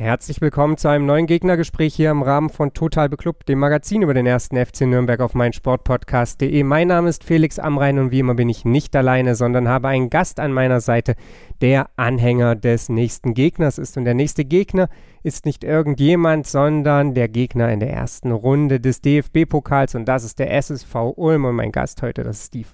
Herzlich 0.00 0.40
willkommen 0.40 0.78
zu 0.78 0.88
einem 0.88 1.04
neuen 1.04 1.26
Gegnergespräch 1.26 1.94
hier 1.94 2.10
im 2.10 2.22
Rahmen 2.22 2.48
von 2.48 2.72
Total 2.72 3.10
Beklubbt, 3.10 3.50
dem 3.50 3.58
Magazin 3.58 4.00
über 4.00 4.14
den 4.14 4.24
ersten 4.24 4.56
FC 4.56 4.86
Nürnberg 4.86 5.20
auf 5.20 5.34
meinsportpodcast.de. 5.34 6.62
Mein 6.62 6.88
Name 6.88 7.10
ist 7.10 7.22
Felix 7.22 7.58
Amrein 7.58 7.98
und 7.98 8.10
wie 8.10 8.20
immer 8.20 8.32
bin 8.32 8.48
ich 8.48 8.64
nicht 8.64 8.96
alleine, 8.96 9.34
sondern 9.34 9.68
habe 9.68 9.88
einen 9.88 10.08
Gast 10.08 10.40
an 10.40 10.54
meiner 10.54 10.80
Seite, 10.80 11.16
der 11.60 11.90
Anhänger 11.96 12.56
des 12.56 12.88
nächsten 12.88 13.34
Gegners 13.34 13.76
ist. 13.76 13.98
Und 13.98 14.06
der 14.06 14.14
nächste 14.14 14.46
Gegner 14.46 14.88
ist 15.22 15.44
nicht 15.44 15.64
irgendjemand, 15.64 16.46
sondern 16.46 17.12
der 17.12 17.28
Gegner 17.28 17.70
in 17.70 17.80
der 17.80 17.90
ersten 17.90 18.32
Runde 18.32 18.80
des 18.80 19.02
DFB-Pokals 19.02 19.96
und 19.96 20.06
das 20.06 20.24
ist 20.24 20.38
der 20.38 20.50
SSV 20.50 20.94
Ulm 21.14 21.44
und 21.44 21.56
mein 21.56 21.72
Gast 21.72 22.00
heute, 22.00 22.22
das 22.24 22.38
ist 22.38 22.46
Steve. 22.46 22.68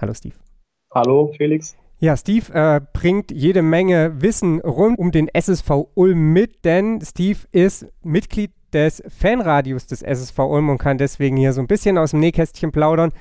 Hallo 0.00 0.14
Steve. 0.14 0.36
Hallo 0.94 1.30
Felix. 1.36 1.76
Ja, 2.02 2.16
Steve 2.16 2.50
äh, 2.54 2.80
bringt 2.94 3.30
jede 3.30 3.60
Menge 3.60 4.22
Wissen 4.22 4.60
rund 4.60 4.98
um 4.98 5.10
den 5.10 5.28
SSV 5.28 5.70
Ulm 5.94 6.32
mit, 6.32 6.64
denn 6.64 6.98
Steve 7.02 7.40
ist 7.52 7.86
Mitglied 8.02 8.52
des 8.72 9.02
Fanradios 9.08 9.86
des 9.86 10.00
SSV 10.00 10.38
Ulm 10.38 10.70
und 10.70 10.78
kann 10.78 10.96
deswegen 10.96 11.36
hier 11.36 11.52
so 11.52 11.60
ein 11.60 11.66
bisschen 11.66 11.98
aus 11.98 12.12
dem 12.12 12.20
Nähkästchen 12.20 12.72
plaudern 12.72 13.12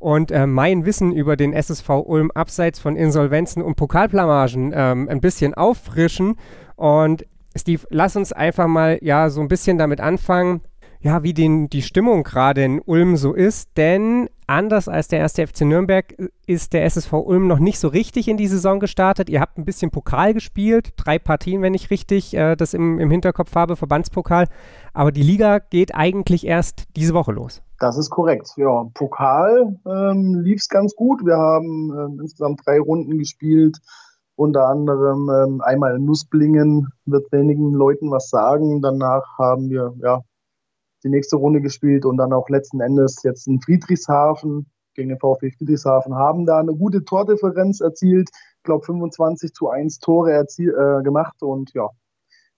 und 0.00 0.32
äh, 0.32 0.48
mein 0.48 0.84
Wissen 0.84 1.12
über 1.12 1.36
den 1.36 1.52
SSV 1.52 1.88
Ulm 1.90 2.32
abseits 2.32 2.80
von 2.80 2.96
Insolvenzen 2.96 3.62
und 3.62 3.76
Pokalplamagen 3.76 4.72
ähm, 4.74 5.08
ein 5.08 5.20
bisschen 5.20 5.54
auffrischen. 5.54 6.34
Und 6.74 7.24
Steve, 7.54 7.86
lass 7.90 8.16
uns 8.16 8.32
einfach 8.32 8.66
mal 8.66 8.98
ja 9.00 9.30
so 9.30 9.42
ein 9.42 9.48
bisschen 9.48 9.78
damit 9.78 10.00
anfangen, 10.00 10.60
ja, 11.04 11.22
wie 11.22 11.34
den, 11.34 11.68
die 11.68 11.82
Stimmung 11.82 12.22
gerade 12.22 12.64
in 12.64 12.80
Ulm 12.80 13.18
so 13.18 13.34
ist, 13.34 13.76
denn 13.76 14.30
anders 14.46 14.88
als 14.88 15.06
der 15.06 15.18
erste 15.18 15.46
FC 15.46 15.60
Nürnberg 15.60 16.14
ist 16.46 16.72
der 16.72 16.86
SSV 16.86 17.12
Ulm 17.12 17.46
noch 17.46 17.58
nicht 17.58 17.78
so 17.78 17.88
richtig 17.88 18.26
in 18.26 18.38
die 18.38 18.46
Saison 18.46 18.80
gestartet. 18.80 19.28
Ihr 19.28 19.42
habt 19.42 19.58
ein 19.58 19.66
bisschen 19.66 19.90
Pokal 19.90 20.32
gespielt, 20.32 20.94
drei 20.96 21.18
Partien, 21.18 21.60
wenn 21.60 21.74
ich 21.74 21.90
richtig 21.90 22.34
äh, 22.34 22.56
das 22.56 22.72
im, 22.72 22.98
im 23.00 23.10
Hinterkopf 23.10 23.54
habe, 23.54 23.76
Verbandspokal, 23.76 24.46
aber 24.94 25.12
die 25.12 25.22
Liga 25.22 25.58
geht 25.58 25.94
eigentlich 25.94 26.46
erst 26.46 26.84
diese 26.96 27.12
Woche 27.12 27.32
los. 27.32 27.60
Das 27.80 27.98
ist 27.98 28.08
korrekt. 28.08 28.48
Ja, 28.56 28.84
Pokal 28.94 29.76
ähm, 29.84 30.40
lief 30.42 30.56
es 30.56 30.70
ganz 30.70 30.94
gut. 30.96 31.22
Wir 31.22 31.36
haben 31.36 31.92
ähm, 31.92 32.20
insgesamt 32.22 32.62
drei 32.64 32.80
Runden 32.80 33.18
gespielt. 33.18 33.76
Unter 34.36 34.68
anderem 34.68 35.28
ähm, 35.28 35.60
einmal 35.60 35.96
in 35.96 36.06
Nussblingen, 36.06 36.88
wird 37.04 37.30
wenigen 37.30 37.74
Leuten 37.74 38.10
was 38.10 38.30
sagen. 38.30 38.80
Danach 38.80 39.22
haben 39.38 39.68
wir 39.68 39.92
ja 40.00 40.22
die 41.04 41.10
nächste 41.10 41.36
Runde 41.36 41.60
gespielt 41.60 42.04
und 42.04 42.16
dann 42.16 42.32
auch 42.32 42.48
letzten 42.48 42.80
Endes 42.80 43.22
jetzt 43.22 43.46
in 43.46 43.60
Friedrichshafen 43.60 44.66
gegen 44.94 45.10
den 45.10 45.18
VfB 45.18 45.50
Friedrichshafen, 45.50 46.14
haben 46.14 46.46
da 46.46 46.58
eine 46.58 46.74
gute 46.74 47.04
Tordifferenz 47.04 47.80
erzielt. 47.80 48.30
Ich 48.58 48.62
glaube 48.62 48.84
25 48.84 49.52
zu 49.52 49.68
1 49.68 49.98
Tore 49.98 50.32
erziel, 50.32 50.70
äh, 50.70 51.02
gemacht 51.02 51.42
und 51.42 51.72
ja, 51.74 51.88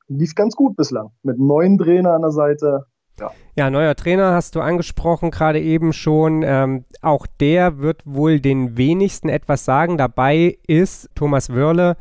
lief 0.09 0.35
ganz 0.35 0.55
gut 0.55 0.77
bislang. 0.77 1.11
Mit 1.23 1.37
einem 1.37 1.47
neuen 1.47 1.79
Trainer 1.79 2.13
an 2.13 2.23
der 2.23 2.31
Seite. 2.31 2.85
Ja. 3.19 3.31
ja, 3.57 3.71
neuer 3.71 3.95
Trainer 3.95 4.35
hast 4.35 4.55
du 4.55 4.61
angesprochen, 4.61 5.31
gerade 5.31 5.61
eben 5.61 5.95
schon. 5.95 6.43
Ähm, 6.45 6.85
auch 7.01 7.27
der 7.41 7.79
wird 7.79 8.03
wohl 8.05 8.41
den 8.41 8.77
wenigsten 8.77 9.31
etwas 9.31 9.65
sagen. 9.65 9.97
Dabei 9.97 10.59
ist 10.67 11.09
Thomas 11.15 11.55
Wörle, 11.55 11.97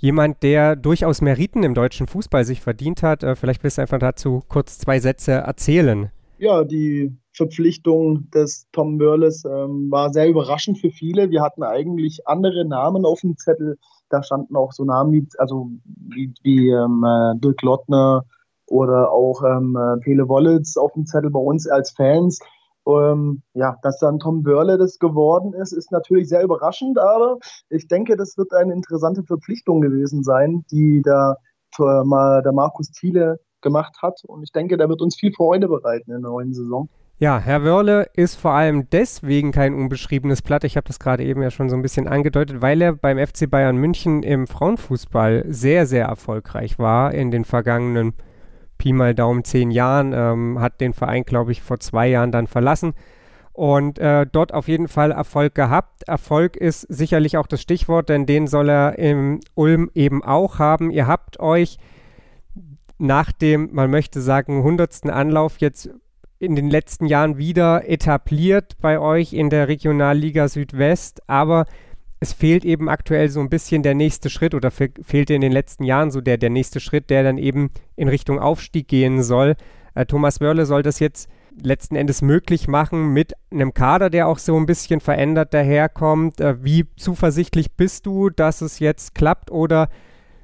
jemand, 0.00 0.42
der 0.42 0.76
durchaus 0.76 1.20
Meriten 1.20 1.62
im 1.62 1.74
deutschen 1.74 2.06
Fußball 2.06 2.44
sich 2.44 2.60
verdient 2.60 3.02
hat. 3.02 3.22
Äh, 3.22 3.36
vielleicht 3.36 3.62
willst 3.62 3.78
du 3.78 3.82
einfach 3.82 3.98
dazu 3.98 4.42
kurz 4.48 4.78
zwei 4.78 4.98
Sätze 4.98 5.32
erzählen. 5.32 6.10
Ja, 6.38 6.64
die 6.64 7.14
Verpflichtung 7.32 8.30
des 8.30 8.66
Tom 8.72 8.98
Börles 8.98 9.44
ähm, 9.44 9.90
war 9.90 10.12
sehr 10.12 10.28
überraschend 10.28 10.78
für 10.78 10.90
viele. 10.90 11.30
Wir 11.30 11.42
hatten 11.42 11.62
eigentlich 11.62 12.26
andere 12.26 12.64
Namen 12.64 13.04
auf 13.04 13.20
dem 13.20 13.36
Zettel. 13.36 13.78
Da 14.08 14.22
standen 14.22 14.56
auch 14.56 14.72
so 14.72 14.84
Namen 14.84 15.12
wie, 15.12 15.26
also 15.38 15.70
wie, 15.84 16.32
wie 16.42 16.70
ähm, 16.70 17.04
äh, 17.04 17.38
Dirk 17.38 17.62
Lottner 17.62 18.24
oder 18.66 19.12
auch 19.12 19.42
ähm, 19.44 19.76
äh, 19.76 20.00
Pele 20.00 20.28
Wollitz 20.28 20.76
auf 20.76 20.92
dem 20.94 21.06
Zettel 21.06 21.30
bei 21.30 21.40
uns 21.40 21.68
als 21.68 21.90
Fans. 21.90 22.40
Ähm, 22.98 23.42
ja, 23.54 23.76
dass 23.82 23.98
dann 23.98 24.18
Tom 24.18 24.42
Börle 24.42 24.78
das 24.78 24.98
geworden 24.98 25.52
ist, 25.54 25.72
ist 25.72 25.92
natürlich 25.92 26.28
sehr 26.28 26.42
überraschend, 26.42 26.98
aber 26.98 27.38
ich 27.68 27.88
denke, 27.88 28.16
das 28.16 28.36
wird 28.36 28.52
eine 28.52 28.72
interessante 28.72 29.22
Verpflichtung 29.22 29.80
gewesen 29.80 30.22
sein, 30.22 30.64
die 30.70 31.02
der, 31.02 31.36
der 31.78 32.52
Markus 32.52 32.90
Thiele 32.90 33.38
gemacht 33.60 33.96
hat. 34.02 34.20
Und 34.26 34.42
ich 34.42 34.52
denke, 34.52 34.76
der 34.76 34.88
wird 34.88 35.02
uns 35.02 35.16
viel 35.16 35.32
Freude 35.32 35.68
bereiten 35.68 36.10
in 36.10 36.22
der 36.22 36.30
neuen 36.30 36.52
Saison. 36.52 36.88
Ja, 37.18 37.38
Herr 37.38 37.62
Wörle 37.64 38.06
ist 38.14 38.36
vor 38.36 38.52
allem 38.52 38.88
deswegen 38.88 39.52
kein 39.52 39.74
unbeschriebenes 39.74 40.40
Blatt. 40.40 40.64
Ich 40.64 40.78
habe 40.78 40.86
das 40.86 40.98
gerade 40.98 41.22
eben 41.22 41.42
ja 41.42 41.50
schon 41.50 41.68
so 41.68 41.76
ein 41.76 41.82
bisschen 41.82 42.08
angedeutet, 42.08 42.62
weil 42.62 42.80
er 42.80 42.94
beim 42.94 43.18
FC 43.18 43.50
Bayern 43.50 43.76
München 43.76 44.22
im 44.22 44.46
Frauenfußball 44.46 45.44
sehr, 45.48 45.84
sehr 45.84 46.06
erfolgreich 46.06 46.78
war 46.78 47.12
in 47.12 47.30
den 47.30 47.44
vergangenen 47.44 48.14
Jahren 48.14 48.29
Pi 48.80 48.94
mal 48.94 49.14
Daumen 49.14 49.44
zehn 49.44 49.70
Jahren, 49.70 50.12
ähm, 50.14 50.58
hat 50.58 50.80
den 50.80 50.94
Verein, 50.94 51.24
glaube 51.24 51.52
ich, 51.52 51.60
vor 51.60 51.78
zwei 51.80 52.08
Jahren 52.08 52.32
dann 52.32 52.46
verlassen 52.46 52.94
und 53.52 53.98
äh, 53.98 54.26
dort 54.30 54.54
auf 54.54 54.68
jeden 54.68 54.88
Fall 54.88 55.12
Erfolg 55.12 55.54
gehabt. 55.54 56.04
Erfolg 56.08 56.56
ist 56.56 56.80
sicherlich 56.88 57.36
auch 57.36 57.46
das 57.46 57.60
Stichwort, 57.60 58.08
denn 58.08 58.24
den 58.24 58.46
soll 58.46 58.70
er 58.70 58.98
im 58.98 59.40
Ulm 59.54 59.90
eben 59.94 60.24
auch 60.24 60.58
haben. 60.58 60.90
Ihr 60.90 61.06
habt 61.06 61.38
euch 61.40 61.76
nach 62.96 63.32
dem, 63.32 63.68
man 63.72 63.90
möchte 63.90 64.22
sagen, 64.22 64.62
hundertsten 64.62 65.10
Anlauf 65.10 65.58
jetzt 65.58 65.90
in 66.38 66.56
den 66.56 66.70
letzten 66.70 67.04
Jahren 67.04 67.36
wieder 67.36 67.86
etabliert 67.86 68.78
bei 68.80 68.98
euch 68.98 69.34
in 69.34 69.50
der 69.50 69.68
Regionalliga 69.68 70.48
Südwest, 70.48 71.20
aber 71.28 71.66
es 72.20 72.34
fehlt 72.34 72.66
eben 72.66 72.90
aktuell 72.90 73.30
so 73.30 73.40
ein 73.40 73.48
bisschen 73.48 73.82
der 73.82 73.94
nächste 73.94 74.28
Schritt 74.28 74.54
oder 74.54 74.70
fe 74.70 74.90
fehlte 75.02 75.32
in 75.32 75.40
den 75.40 75.52
letzten 75.52 75.84
Jahren 75.84 76.10
so 76.10 76.20
der, 76.20 76.36
der 76.36 76.50
nächste 76.50 76.78
Schritt, 76.78 77.08
der 77.08 77.22
dann 77.22 77.38
eben 77.38 77.70
in 77.96 78.08
Richtung 78.08 78.38
Aufstieg 78.38 78.88
gehen 78.88 79.22
soll. 79.22 79.56
Äh, 79.94 80.04
Thomas 80.04 80.40
Wörle 80.40 80.66
soll 80.66 80.82
das 80.82 80.98
jetzt 80.98 81.30
letzten 81.62 81.96
Endes 81.96 82.20
möglich 82.20 82.68
machen 82.68 83.12
mit 83.12 83.32
einem 83.50 83.72
Kader, 83.72 84.10
der 84.10 84.28
auch 84.28 84.38
so 84.38 84.56
ein 84.56 84.66
bisschen 84.66 85.00
verändert 85.00 85.54
daherkommt. 85.54 86.40
Äh, 86.40 86.62
wie 86.62 86.86
zuversichtlich 86.96 87.72
bist 87.72 88.04
du, 88.04 88.28
dass 88.28 88.60
es 88.60 88.80
jetzt 88.80 89.14
klappt 89.14 89.50
oder 89.50 89.88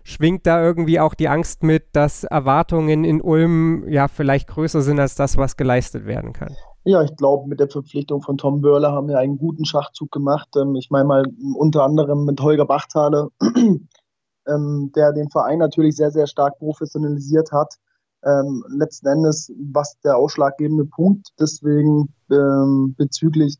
schwingt 0.02 0.46
da 0.46 0.62
irgendwie 0.62 0.98
auch 0.98 1.14
die 1.14 1.28
Angst 1.28 1.62
mit, 1.62 1.88
dass 1.92 2.24
Erwartungen 2.24 3.04
in 3.04 3.20
Ulm 3.20 3.86
ja 3.86 4.08
vielleicht 4.08 4.48
größer 4.48 4.80
sind 4.80 4.98
als 4.98 5.14
das, 5.14 5.36
was 5.36 5.58
geleistet 5.58 6.06
werden 6.06 6.32
kann? 6.32 6.56
Ja, 6.88 7.02
ich 7.02 7.16
glaube, 7.16 7.48
mit 7.48 7.58
der 7.58 7.68
Verpflichtung 7.68 8.22
von 8.22 8.38
Tom 8.38 8.60
Börler 8.60 8.92
haben 8.92 9.08
wir 9.08 9.18
einen 9.18 9.38
guten 9.38 9.64
Schachzug 9.64 10.12
gemacht. 10.12 10.50
Ähm, 10.56 10.76
ich 10.76 10.88
meine 10.88 11.04
mal 11.04 11.24
unter 11.56 11.82
anderem 11.82 12.24
mit 12.24 12.40
Holger 12.40 12.64
Bachthaler, 12.64 13.30
ähm, 14.46 14.92
der 14.94 15.12
den 15.12 15.28
Verein 15.28 15.58
natürlich 15.58 15.96
sehr, 15.96 16.12
sehr 16.12 16.28
stark 16.28 16.60
professionalisiert 16.60 17.50
hat. 17.50 17.74
Ähm, 18.24 18.62
letzten 18.68 19.08
Endes, 19.08 19.52
was 19.72 19.98
der 20.04 20.16
ausschlaggebende 20.16 20.84
Punkt 20.84 21.30
deswegen 21.40 22.14
bezüglich, 22.28 23.56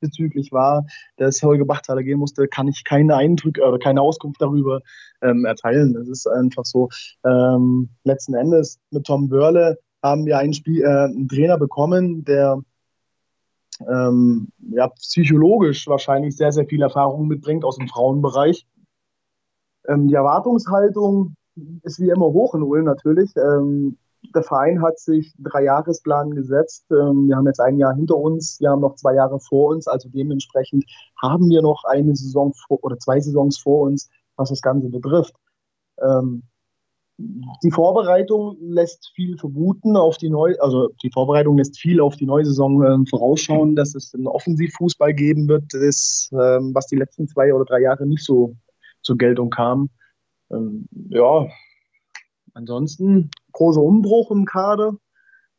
bezüglich 0.00 0.52
war, 0.52 0.86
dass 1.16 1.42
Holger 1.42 1.64
Bachthaler 1.64 2.04
gehen 2.04 2.20
musste, 2.20 2.46
kann 2.46 2.68
ich 2.68 2.84
keine 2.84 3.16
Eindrücke 3.16 3.64
oder 3.64 3.78
keine 3.78 4.02
Auskunft 4.02 4.40
darüber 4.40 4.80
erteilen. 5.20 5.94
Das 5.94 6.08
ist 6.08 6.26
einfach 6.26 6.64
so. 6.64 6.88
Letzten 8.02 8.34
Endes 8.34 8.80
mit 8.90 9.04
Tom 9.04 9.28
Börle 9.28 9.78
haben 10.02 10.26
wir 10.26 10.38
einen, 10.38 10.52
Spiel, 10.52 10.82
äh, 10.82 10.86
einen 10.86 11.28
Trainer 11.28 11.58
bekommen, 11.58 12.24
der 12.24 12.62
ähm, 13.88 14.48
ja, 14.70 14.88
psychologisch 14.88 15.86
wahrscheinlich 15.86 16.36
sehr, 16.36 16.52
sehr 16.52 16.66
viel 16.66 16.82
Erfahrung 16.82 17.28
mitbringt 17.28 17.64
aus 17.64 17.76
dem 17.76 17.88
Frauenbereich. 17.88 18.66
Ähm, 19.86 20.08
die 20.08 20.14
Erwartungshaltung 20.14 21.34
ist 21.82 22.00
wie 22.00 22.10
immer 22.10 22.26
hoch 22.26 22.54
in 22.54 22.62
Ulm 22.62 22.84
natürlich. 22.84 23.34
Ähm, 23.36 23.98
der 24.34 24.42
Verein 24.42 24.82
hat 24.82 24.98
sich 24.98 25.34
einen 25.36 25.44
Dreijahresplan 25.44 26.32
gesetzt. 26.32 26.86
Ähm, 26.90 27.28
wir 27.28 27.36
haben 27.36 27.46
jetzt 27.46 27.60
ein 27.60 27.78
Jahr 27.78 27.94
hinter 27.94 28.16
uns, 28.16 28.60
wir 28.60 28.70
haben 28.70 28.80
noch 28.80 28.96
zwei 28.96 29.14
Jahre 29.14 29.38
vor 29.40 29.70
uns, 29.70 29.86
also 29.86 30.08
dementsprechend 30.08 30.84
haben 31.20 31.48
wir 31.48 31.62
noch 31.62 31.84
eine 31.84 32.14
Saison 32.16 32.52
vor, 32.52 32.82
oder 32.82 32.98
zwei 32.98 33.20
Saisons 33.20 33.58
vor 33.58 33.82
uns, 33.82 34.10
was 34.36 34.50
das 34.50 34.60
Ganze 34.60 34.88
betrifft. 34.88 35.34
Ähm, 36.00 36.42
die 37.18 37.72
Vorbereitung 37.72 38.56
lässt 38.60 39.10
viel 39.14 39.36
vermuten 39.36 39.96
auf 39.96 40.18
die 40.18 40.30
neue, 40.30 40.60
also 40.60 40.90
die 41.02 41.10
Vorbereitung 41.10 41.58
lässt 41.58 41.78
viel 41.78 42.00
auf 42.00 42.16
die 42.16 42.26
neue 42.26 42.44
Saison 42.44 42.82
äh, 42.82 43.10
vorausschauen, 43.10 43.74
dass 43.74 43.96
es 43.96 44.14
einen 44.14 44.28
Offensivfußball 44.28 45.12
geben 45.14 45.48
wird, 45.48 45.64
das, 45.72 46.30
ähm, 46.32 46.72
was 46.74 46.86
die 46.86 46.96
letzten 46.96 47.26
zwei 47.26 47.52
oder 47.52 47.64
drei 47.64 47.80
Jahre 47.80 48.06
nicht 48.06 48.24
so 48.24 48.54
zur 49.02 49.18
Geltung 49.18 49.50
kam. 49.50 49.90
Ähm, 50.52 50.86
ja, 51.10 51.48
ansonsten 52.54 53.30
großer 53.52 53.82
Umbruch 53.82 54.30
im 54.30 54.44
Kader. 54.44 54.94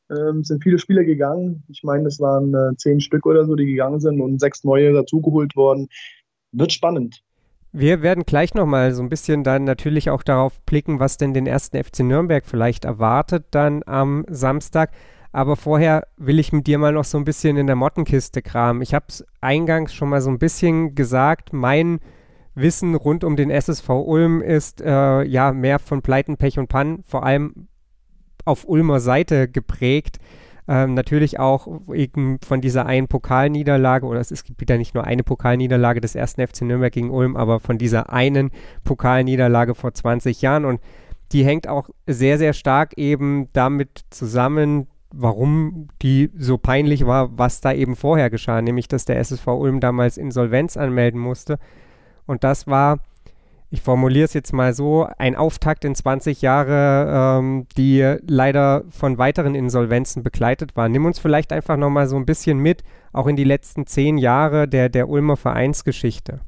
Ähm, 0.10 0.44
sind 0.44 0.64
viele 0.64 0.80
Spieler 0.80 1.04
gegangen. 1.04 1.64
Ich 1.68 1.84
meine, 1.84 2.08
es 2.08 2.20
waren 2.20 2.54
äh, 2.56 2.76
zehn 2.78 3.00
Stück 3.00 3.26
oder 3.28 3.46
so, 3.46 3.56
die 3.56 3.66
gegangen 3.66 4.00
sind 4.00 4.22
und 4.22 4.40
sechs 4.40 4.64
neue 4.64 4.94
dazugeholt 4.94 5.56
worden. 5.56 5.88
Wird 6.52 6.72
spannend. 6.72 7.22
Wir 7.72 8.02
werden 8.02 8.24
gleich 8.26 8.56
nochmal 8.56 8.94
so 8.94 9.04
ein 9.04 9.10
bisschen 9.10 9.44
dann 9.44 9.64
natürlich 9.64 10.10
auch 10.10 10.24
darauf 10.24 10.60
blicken, 10.62 11.00
was 11.00 11.18
denn 11.18 11.36
den 11.36 11.46
ersten 11.46 11.82
FC 11.84 12.00
Nürnberg 12.00 12.46
vielleicht 12.46 12.84
erwartet 12.84 13.46
dann 13.52 13.84
am 13.86 14.26
Samstag. 14.28 14.92
Aber 15.32 15.56
vorher 15.56 16.08
will 16.18 16.40
ich 16.40 16.52
mit 16.52 16.66
dir 16.66 16.80
mal 16.80 16.94
noch 16.94 17.04
so 17.04 17.20
ein 17.20 17.26
bisschen 17.26 17.58
in 17.58 17.68
der 17.68 17.76
Mottenkiste 17.76 18.42
kramen. 18.42 18.82
Ich 18.82 18.96
habe 18.96 19.06
es 19.10 19.24
eingangs 19.42 19.94
schon 19.94 20.10
mal 20.10 20.22
so 20.22 20.32
ein 20.32 20.40
bisschen 20.40 20.96
gesagt, 20.96 21.54
mein 21.54 22.00
Wissen 22.56 22.96
rund 22.96 23.24
um 23.24 23.36
den 23.36 23.52
SSV 23.52 23.90
Ulm 23.90 24.42
ist 24.42 24.82
äh, 24.82 25.24
ja 25.24 25.52
mehr 25.52 25.78
von 25.78 26.02
Pleiten, 26.02 26.38
Pech 26.38 26.58
und 26.58 26.68
Pannen, 26.68 27.04
vor 27.06 27.24
allem 27.24 27.68
auf 28.46 28.68
Ulmer 28.68 29.00
Seite 29.00 29.48
geprägt. 29.48 30.18
Ähm, 30.72 30.94
natürlich 30.94 31.40
auch 31.40 31.68
eben 31.92 32.38
von 32.46 32.62
dieser 32.62 32.86
einen 32.86 33.08
Pokalniederlage, 33.08 34.06
oder 34.06 34.20
es, 34.20 34.44
gibt 34.44 34.62
wieder 34.62 34.78
nicht 34.78 34.94
nur 34.94 35.04
eine 35.04 35.24
Pokalniederlage 35.24 36.00
des 36.00 36.14
ersten 36.14 36.46
FC 36.46 36.62
Nürnberg 36.62 36.94
gegen 36.94 37.10
Ulm, 37.10 37.36
aber 37.36 37.60
von 37.60 37.80
dieser 37.80 38.14
einen 38.14 38.52
Pokalniederlage 38.84 39.74
vor 39.74 39.96
20 39.96 40.44
Jahren. 40.44 40.66
Und 40.66 40.80
die 41.32 41.44
hängt 41.44 41.68
auch 41.68 41.90
sehr, 42.06 42.38
sehr 42.38 42.54
stark 42.54 42.94
eben 43.00 43.50
damit 43.54 44.02
zusammen, 44.12 44.86
warum 45.12 45.88
die 46.04 46.30
so 46.38 46.60
peinlich 46.60 47.08
war, 47.08 47.36
was 47.36 47.62
da 47.62 47.74
eben 47.74 47.96
vorher 47.96 48.30
geschah, 48.30 48.62
nämlich 48.62 48.88
dass 48.88 49.06
der 49.06 49.18
SSV 49.18 49.48
Ulm 49.48 49.80
damals 49.80 50.20
Insolvenz 50.20 50.78
anmelden 50.78 51.20
musste. 51.20 51.58
Und 52.28 52.44
das 52.44 52.68
war 52.68 53.00
ich 53.72 53.82
formuliere 53.82 54.26
es 54.26 54.34
jetzt 54.34 54.52
mal 54.52 54.74
so, 54.74 55.08
ein 55.18 55.36
Auftakt 55.36 55.86
in 55.86 55.94
20 55.94 56.42
Jahre, 56.42 57.40
ähm, 57.40 57.68
die 57.78 58.18
leider 58.28 58.84
von 58.90 59.18
weiteren 59.18 59.54
Insolvenzen 59.54 60.24
begleitet 60.24 60.76
war. 60.76 60.90
Nimm 60.90 61.06
uns 61.06 61.20
vielleicht 61.20 61.54
einfach 61.54 61.78
nochmal 61.78 62.08
so 62.08 62.16
ein 62.16 62.26
bisschen 62.26 62.58
mit, 62.58 62.84
auch 63.14 63.28
in 63.28 63.36
die 63.36 63.44
letzten 63.44 63.86
zehn 63.86 64.18
Jahre 64.18 64.68
der, 64.68 64.90
der 64.90 65.08
Ulmer 65.08 65.38
Vereinsgeschichte. 65.38 66.42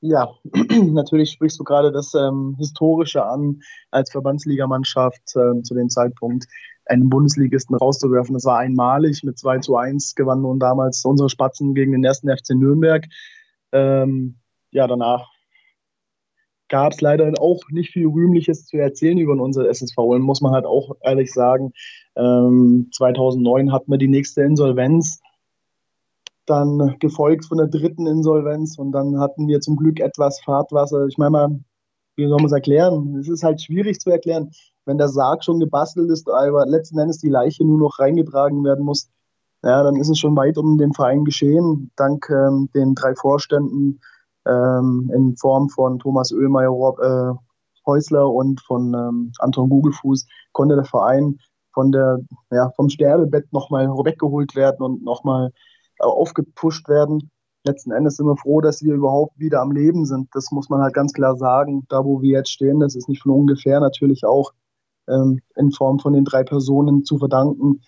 Ja, 0.00 0.28
natürlich 0.70 1.30
sprichst 1.30 1.58
du 1.58 1.64
gerade 1.64 1.92
das 1.92 2.12
ähm, 2.14 2.54
Historische 2.58 3.24
an, 3.24 3.60
als 3.90 4.10
Verbandsligamannschaft 4.10 5.34
äh, 5.34 5.62
zu 5.62 5.74
dem 5.74 5.88
Zeitpunkt 5.88 6.46
einen 6.84 7.08
Bundesligisten 7.08 7.74
rauszuwerfen. 7.74 8.34
Das 8.34 8.44
war 8.44 8.58
einmalig. 8.58 9.22
Mit 9.24 9.38
2 9.38 9.58
zu 9.60 9.76
1 9.76 10.14
gewannen 10.14 10.42
nun 10.42 10.58
damals 10.58 11.04
unsere 11.04 11.30
Spatzen 11.30 11.74
gegen 11.74 11.92
den 11.92 12.04
ersten 12.04 12.28
FC 12.28 12.50
Nürnberg. 12.50 13.06
Ähm, 13.72 14.36
ja, 14.70 14.86
danach 14.86 15.26
gab 16.68 16.92
es 16.92 17.00
leider 17.00 17.32
auch 17.40 17.62
nicht 17.70 17.92
viel 17.92 18.06
Rühmliches 18.06 18.66
zu 18.66 18.76
erzählen 18.76 19.18
über 19.18 19.32
unsere 19.32 19.68
SSV. 19.68 19.96
Und 19.98 20.22
muss 20.22 20.40
man 20.40 20.52
halt 20.52 20.66
auch 20.66 20.96
ehrlich 21.02 21.32
sagen, 21.32 21.72
ähm, 22.16 22.88
2009 22.92 23.72
hatten 23.72 23.90
wir 23.90 23.98
die 23.98 24.08
nächste 24.08 24.42
Insolvenz, 24.42 25.20
dann 26.46 26.96
gefolgt 27.00 27.46
von 27.46 27.58
der 27.58 27.66
dritten 27.66 28.06
Insolvenz 28.06 28.78
und 28.78 28.92
dann 28.92 29.18
hatten 29.18 29.48
wir 29.48 29.60
zum 29.60 29.76
Glück 29.76 30.00
etwas 30.00 30.40
Fahrtwasser. 30.40 31.06
Ich 31.06 31.18
meine 31.18 31.30
mal, 31.30 31.60
wie 32.16 32.26
soll 32.26 32.36
man 32.36 32.46
es 32.46 32.52
erklären? 32.52 33.16
Es 33.16 33.28
ist 33.28 33.42
halt 33.42 33.60
schwierig 33.60 34.00
zu 34.00 34.10
erklären, 34.10 34.50
wenn 34.86 34.98
der 34.98 35.08
Sarg 35.08 35.44
schon 35.44 35.60
gebastelt 35.60 36.10
ist, 36.10 36.30
aber 36.30 36.64
letzten 36.66 36.98
Endes 36.98 37.18
die 37.18 37.28
Leiche 37.28 37.64
nur 37.64 37.78
noch 37.78 37.98
reingetragen 37.98 38.64
werden 38.64 38.84
muss. 38.84 39.10
Ja, 39.62 39.82
dann 39.82 39.96
ist 39.96 40.08
es 40.08 40.18
schon 40.18 40.36
weit 40.36 40.58
um 40.58 40.78
den 40.78 40.92
Verein 40.92 41.24
geschehen, 41.24 41.90
dank 41.96 42.30
ähm, 42.30 42.68
den 42.74 42.94
drei 42.94 43.14
Vorständen, 43.16 44.00
ähm, 44.46 45.10
in 45.14 45.36
Form 45.36 45.68
von 45.68 45.98
Thomas 45.98 46.32
Oehlmeier, 46.32 46.68
Rob, 46.68 46.98
äh, 47.00 47.32
Häusler 47.86 48.28
und 48.28 48.60
von 48.62 48.94
ähm, 48.94 49.32
Anton 49.38 49.68
Gugelfuß 49.68 50.26
konnte 50.52 50.74
der 50.74 50.84
Verein 50.84 51.38
von 51.72 51.92
der, 51.92 52.18
ja, 52.50 52.70
vom 52.74 52.88
Sterbebett 52.88 53.52
nochmal 53.52 53.86
weggeholt 53.88 54.56
werden 54.56 54.82
und 54.82 55.04
nochmal 55.04 55.50
äh, 55.98 56.04
aufgepusht 56.04 56.88
werden. 56.88 57.30
Letzten 57.64 57.92
Endes 57.92 58.16
sind 58.16 58.26
wir 58.26 58.36
froh, 58.36 58.60
dass 58.60 58.82
wir 58.82 58.94
überhaupt 58.94 59.38
wieder 59.38 59.60
am 59.60 59.72
Leben 59.72 60.06
sind. 60.06 60.28
Das 60.32 60.50
muss 60.52 60.68
man 60.68 60.80
halt 60.80 60.94
ganz 60.94 61.12
klar 61.12 61.36
sagen. 61.36 61.84
Da, 61.88 62.04
wo 62.04 62.22
wir 62.22 62.30
jetzt 62.38 62.50
stehen, 62.50 62.80
das 62.80 62.94
ist 62.94 63.08
nicht 63.08 63.22
von 63.22 63.32
ungefähr 63.32 63.80
natürlich 63.80 64.24
auch 64.24 64.52
ähm, 65.08 65.40
in 65.56 65.72
Form 65.72 65.98
von 65.98 66.12
den 66.12 66.24
drei 66.24 66.44
Personen 66.44 67.04
zu 67.04 67.18
verdanken. 67.18 67.82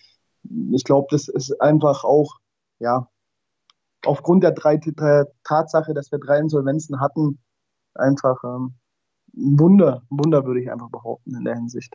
Ich 0.71 0.83
glaube, 0.83 1.07
das 1.09 1.27
ist 1.27 1.59
einfach 1.61 2.03
auch 2.03 2.39
ja, 2.79 3.07
aufgrund 4.05 4.43
der, 4.43 4.51
drei, 4.51 4.77
der 4.77 5.27
Tatsache, 5.43 5.93
dass 5.93 6.11
wir 6.11 6.19
drei 6.19 6.39
Insolvenzen 6.39 6.99
hatten, 6.99 7.39
einfach 7.95 8.43
ähm, 8.43 8.75
ein 9.35 9.59
Wunder, 9.59 10.03
ein 10.11 10.19
Wunder 10.19 10.45
würde 10.45 10.61
ich 10.61 10.71
einfach 10.71 10.89
behaupten 10.89 11.35
in 11.35 11.43
der 11.43 11.55
Hinsicht. 11.55 11.93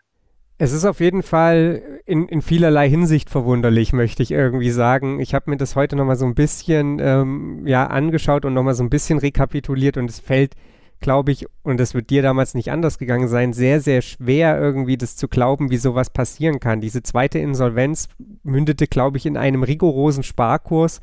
Es 0.57 0.73
ist 0.73 0.85
auf 0.85 1.01
jeden 1.01 1.25
Fall 1.25 2.01
in, 2.07 2.29
in 2.29 2.41
vielerlei 2.41 2.89
Hinsicht 2.89 3.29
verwunderlich, 3.29 3.93
möchte 3.93 4.23
ich 4.23 4.31
irgendwie 4.31 4.71
sagen. 4.71 5.19
Ich 5.19 5.35
habe 5.35 5.51
mir 5.51 5.57
das 5.57 5.75
heute 5.75 5.97
nochmal 5.97 6.15
so 6.15 6.27
ein 6.27 6.37
bisschen 6.37 7.01
ähm, 7.01 7.67
ja, 7.67 7.89
angeschaut 7.89 8.45
und 8.45 8.55
nochmal 8.55 8.75
so 8.75 8.85
ein 8.85 8.91
bisschen 8.91 9.19
rekapituliert 9.19 9.97
und 9.97 10.09
es 10.09 10.21
fällt, 10.21 10.55
glaube 11.01 11.33
ich, 11.33 11.47
und 11.65 11.81
das 11.81 11.93
wird 11.95 12.09
dir 12.09 12.23
damals 12.23 12.55
nicht 12.55 12.71
anders 12.71 12.99
gegangen 12.99 13.27
sein, 13.27 13.53
sehr, 13.53 13.81
sehr 13.81 14.01
schwer 14.01 14.61
irgendwie 14.61 14.97
das 14.97 15.17
zu 15.17 15.27
glauben, 15.27 15.71
wie 15.71 15.77
sowas 15.77 16.11
passieren 16.11 16.61
kann. 16.61 16.81
Diese 16.81 17.03
zweite 17.03 17.41
Insolvenz 17.41 18.07
mündete, 18.45 18.87
glaube 18.87 19.17
ich, 19.17 19.27
in 19.27 19.37
einem 19.37 19.65
rigorosen 19.65 20.23
Sparkurs 20.23 21.01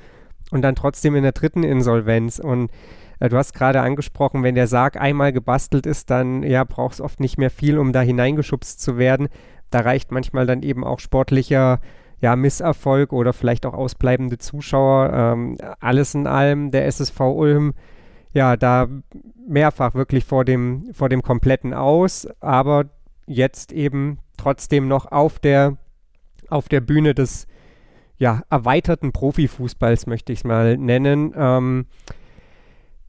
und 0.51 0.61
dann 0.61 0.75
trotzdem 0.75 1.15
in 1.15 1.23
der 1.23 1.31
dritten 1.31 1.63
Insolvenz. 1.63 2.39
Und 2.39 2.69
äh, 3.19 3.29
du 3.29 3.37
hast 3.37 3.53
gerade 3.53 3.81
angesprochen, 3.81 4.43
wenn 4.43 4.55
der 4.55 4.67
Sarg 4.67 4.99
einmal 4.99 5.33
gebastelt 5.33 5.85
ist, 5.85 6.09
dann 6.09 6.43
ja, 6.43 6.63
braucht 6.63 6.95
es 6.95 7.01
oft 7.01 7.19
nicht 7.19 7.37
mehr 7.37 7.49
viel, 7.49 7.79
um 7.79 7.93
da 7.93 8.01
hineingeschubst 8.01 8.79
zu 8.79 8.97
werden. 8.97 9.29
Da 9.69 9.79
reicht 9.79 10.11
manchmal 10.11 10.45
dann 10.45 10.61
eben 10.61 10.83
auch 10.83 10.99
sportlicher 10.99 11.79
ja, 12.19 12.35
Misserfolg 12.35 13.13
oder 13.13 13.33
vielleicht 13.33 13.65
auch 13.65 13.73
ausbleibende 13.73 14.37
Zuschauer. 14.37 15.11
Ähm, 15.13 15.57
alles 15.79 16.13
in 16.13 16.27
allem, 16.27 16.71
der 16.71 16.85
SSV 16.85 17.19
Ulm, 17.19 17.73
ja, 18.33 18.55
da 18.55 18.87
mehrfach 19.47 19.95
wirklich 19.95 20.25
vor 20.25 20.45
dem, 20.45 20.93
vor 20.93 21.09
dem 21.09 21.21
kompletten 21.21 21.73
Aus, 21.73 22.27
aber 22.39 22.85
jetzt 23.25 23.71
eben 23.71 24.19
trotzdem 24.37 24.87
noch 24.87 25.11
auf 25.11 25.39
der, 25.39 25.77
auf 26.49 26.69
der 26.69 26.81
Bühne 26.81 27.13
des 27.13 27.47
ja, 28.21 28.43
erweiterten 28.51 29.13
Profifußballs, 29.13 30.05
möchte 30.05 30.31
ich 30.31 30.39
es 30.39 30.43
mal 30.43 30.77
nennen. 30.77 31.33
Ähm, 31.35 31.87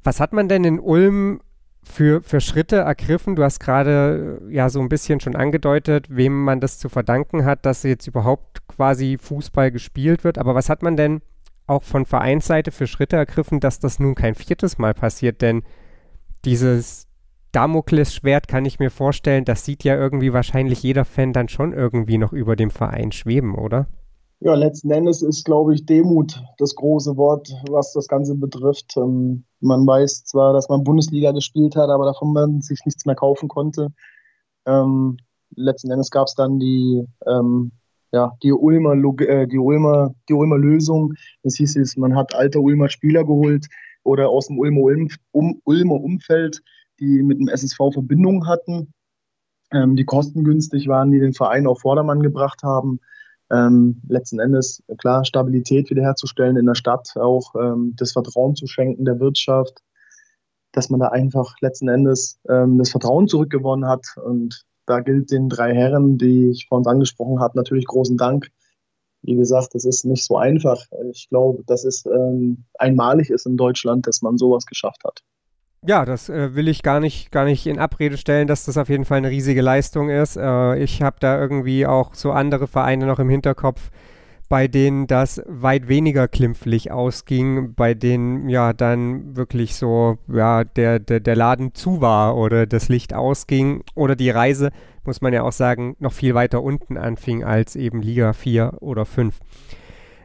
was 0.03 0.21
hat 0.21 0.33
man 0.33 0.49
denn 0.49 0.65
in 0.65 0.81
Ulm 0.81 1.43
für, 1.83 2.23
für 2.23 2.41
Schritte 2.41 2.77
ergriffen? 2.77 3.37
Du 3.37 3.43
hast 3.43 3.61
gerade 3.61 4.41
äh, 4.49 4.55
ja 4.55 4.71
so 4.71 4.81
ein 4.81 4.89
bisschen 4.89 5.21
schon 5.21 5.37
angedeutet, 5.37 6.07
wem 6.09 6.43
man 6.43 6.61
das 6.61 6.79
zu 6.79 6.89
verdanken 6.89 7.45
hat, 7.45 7.67
dass 7.67 7.83
jetzt 7.83 8.07
überhaupt 8.07 8.67
quasi 8.69 9.19
Fußball 9.21 9.71
gespielt 9.71 10.25
wird. 10.25 10.39
Aber 10.39 10.55
was 10.55 10.71
hat 10.71 10.83
man 10.83 10.97
denn 10.97 11.21
auch 11.67 11.83
von 11.83 12.07
Vereinsseite 12.07 12.71
für 12.71 12.87
Schritte 12.87 13.17
ergriffen, 13.17 13.61
dass 13.61 13.81
das 13.81 14.01
nun 14.01 14.15
kein 14.15 14.35
viertes 14.35 14.79
Mal 14.79 14.95
passiert? 14.95 15.43
Denn 15.43 15.63
dieses 16.47 17.07
Damoklesschwert 17.53 18.49
kann 18.49 18.65
ich 18.65 18.79
mir 18.79 18.91
vorstellen, 18.91 19.45
das 19.45 19.67
sieht 19.67 19.85
ja 19.85 19.95
irgendwie 19.95 20.33
wahrscheinlich 20.33 20.83
jeder 20.83 21.05
Fan 21.05 21.35
dann 21.35 21.51
schon 21.51 21.75
irgendwie 21.75 22.17
noch 22.17 22.33
über 22.33 22.57
dem 22.57 22.71
Verein 22.71 23.13
schweben, 23.13 23.57
oder? 23.57 23.89
Ja, 24.45 24.57
letzten 24.57 24.91
Endes 24.91 25.23
ist, 25.23 25.45
glaube 25.45 25.73
ich, 25.73 25.87
Demut 25.87 26.43
das 26.59 26.75
große 26.75 27.17
Wort, 27.17 27.49
was 27.71 27.93
das 27.93 28.09
Ganze 28.09 28.35
betrifft. 28.35 28.97
Ähm, 28.97 29.45
man 29.61 29.87
weiß 29.87 30.25
zwar, 30.25 30.53
dass 30.53 30.69
man 30.69 30.83
Bundesliga 30.83 31.31
gespielt 31.31 31.77
hat, 31.77 31.91
aber 31.91 32.07
davon 32.07 32.33
man 32.33 32.61
sich 32.61 32.81
nichts 32.85 33.07
mehr 33.07 33.15
kaufen 33.15 33.49
konnte. 33.49 33.93
Ähm, 34.67 35.19
letzten 35.55 35.93
Endes 35.93 36.11
gab 36.11 36.27
es 36.27 36.35
dann 36.35 36.59
die, 36.59 37.07
ähm, 37.25 37.71
ja, 38.11 38.33
die 38.43 38.51
Ulmer, 38.51 38.95
äh, 39.21 39.47
die 39.47 39.59
Ulmer, 39.59 40.13
die 40.29 40.35
Ulmer 40.35 40.59
Lösung. 40.59 41.15
Das 41.45 41.55
hieß 41.55 41.77
es, 41.77 41.97
man 41.97 42.17
hat 42.17 42.35
alte 42.35 42.59
Ulmer 42.59 42.89
Spieler 42.89 43.25
geholt 43.25 43.69
oder 44.03 44.29
aus 44.29 44.49
dem 44.49 44.59
Ulmer, 44.59 44.81
Ulm, 44.81 45.09
um, 45.31 45.61
Ulmer 45.63 46.01
Umfeld, 46.01 46.63
die 46.99 47.23
mit 47.23 47.39
dem 47.39 47.47
SSV 47.47 47.93
Verbindung 47.93 48.49
hatten, 48.49 48.93
die 49.73 50.05
kostengünstig 50.05 50.87
waren, 50.89 51.13
die 51.13 51.21
den 51.21 51.33
Verein 51.33 51.67
auf 51.67 51.81
Vordermann 51.81 52.23
gebracht 52.23 52.63
haben 52.63 52.99
ähm, 53.53 54.01
letzten 54.09 54.41
Endes 54.41 54.83
klar 54.99 55.25
Stabilität 55.25 55.91
wiederherzustellen 55.91 56.57
in 56.57 56.67
der 56.67 56.75
Stadt, 56.75 57.09
auch 57.17 57.55
ähm, 57.55 57.95
das 57.97 58.13
Vertrauen 58.13 58.57
zu 58.57 58.67
schenken 58.67 59.05
der 59.05 59.21
Wirtschaft, 59.21 59.83
dass 60.73 60.89
man 60.89 61.01
da 61.01 61.09
einfach 61.09 61.55
letzten 61.61 61.89
Endes 61.89 62.41
ähm, 62.49 62.79
das 62.79 62.91
Vertrauen 62.91 63.29
zurückgewonnen 63.29 63.89
hat. 63.89 64.07
Und 64.25 64.65
da 64.87 65.01
gilt 65.01 65.31
den 65.31 65.49
drei 65.49 65.75
Herren, 65.75 66.17
die 66.17 66.51
ich 66.51 66.67
vor 66.67 66.79
uns 66.79 66.87
angesprochen 66.87 67.41
habe, 67.41 67.59
natürlich 67.59 67.85
großen 67.85 68.17
Dank. 68.17 68.49
Wie 69.21 69.37
gesagt, 69.37 69.75
das 69.75 69.85
ist 69.85 70.05
nicht 70.05 70.25
so 70.25 70.37
einfach. 70.37 70.85
Ich 71.13 71.29
glaube, 71.29 71.63
dass 71.67 71.85
es 71.85 72.07
ähm, 72.07 72.65
einmalig 72.79 73.31
ist 73.31 73.47
in 73.47 73.57
Deutschland, 73.57 74.07
dass 74.07 74.23
man 74.23 74.39
sowas 74.39 74.67
geschafft 74.67 75.05
hat. 75.05 75.23
Ja, 75.85 76.05
das 76.05 76.29
äh, 76.29 76.55
will 76.55 76.69
ich 76.69 76.85
gar 76.85 77.01
nicht, 77.01 77.33
gar 77.33 77.45
nicht 77.45 77.67
in 77.67 77.81
Abrede 77.81 78.17
stellen, 78.17 78.47
dass 78.47 78.65
das 78.65 78.79
auf 78.79 78.89
jeden 78.89 79.05
Fall 79.05 79.19
eine 79.19 79.31
riesige 79.31 79.63
Leistung 79.63 80.11
ist. 80.11 80.37
Äh, 80.37 80.79
ich 80.79 81.03
habe 81.03 81.17
da 81.19 81.41
irgendwie 81.41 81.87
auch 81.87 82.15
so 82.15 82.31
andere 82.31 82.69
Vereine 82.69 83.05
noch 83.07 83.19
im 83.19 83.29
Hinterkopf, 83.29 83.91
bei 84.49 84.69
denen 84.69 85.09
das 85.09 85.43
weit 85.49 85.89
weniger 85.89 86.29
klimpflich 86.29 86.93
ausging, 86.93 87.75
bei 87.75 87.95
denen 87.95 88.49
ja 88.49 88.73
dann 88.73 89.35
wirklich 89.35 89.75
so, 89.75 90.19
ja, 90.29 90.63
der, 90.63 91.01
der, 91.01 91.19
der 91.19 91.35
Laden 91.35 91.75
zu 91.75 92.01
war 92.01 92.37
oder 92.37 92.67
das 92.67 92.89
Licht 92.89 93.13
ausging 93.13 93.83
oder 93.97 94.15
die 94.15 94.31
Reise, 94.31 94.71
muss 95.05 95.21
man 95.21 95.33
ja 95.33 95.43
auch 95.43 95.53
sagen, 95.53 95.97
noch 95.99 96.13
viel 96.13 96.35
weiter 96.35 96.63
unten 96.63 96.97
anfing 96.97 97.43
als 97.43 97.75
eben 97.75 98.03
Liga 98.03 98.35
4 98.35 98.75
oder 98.81 99.05
5. 99.05 99.37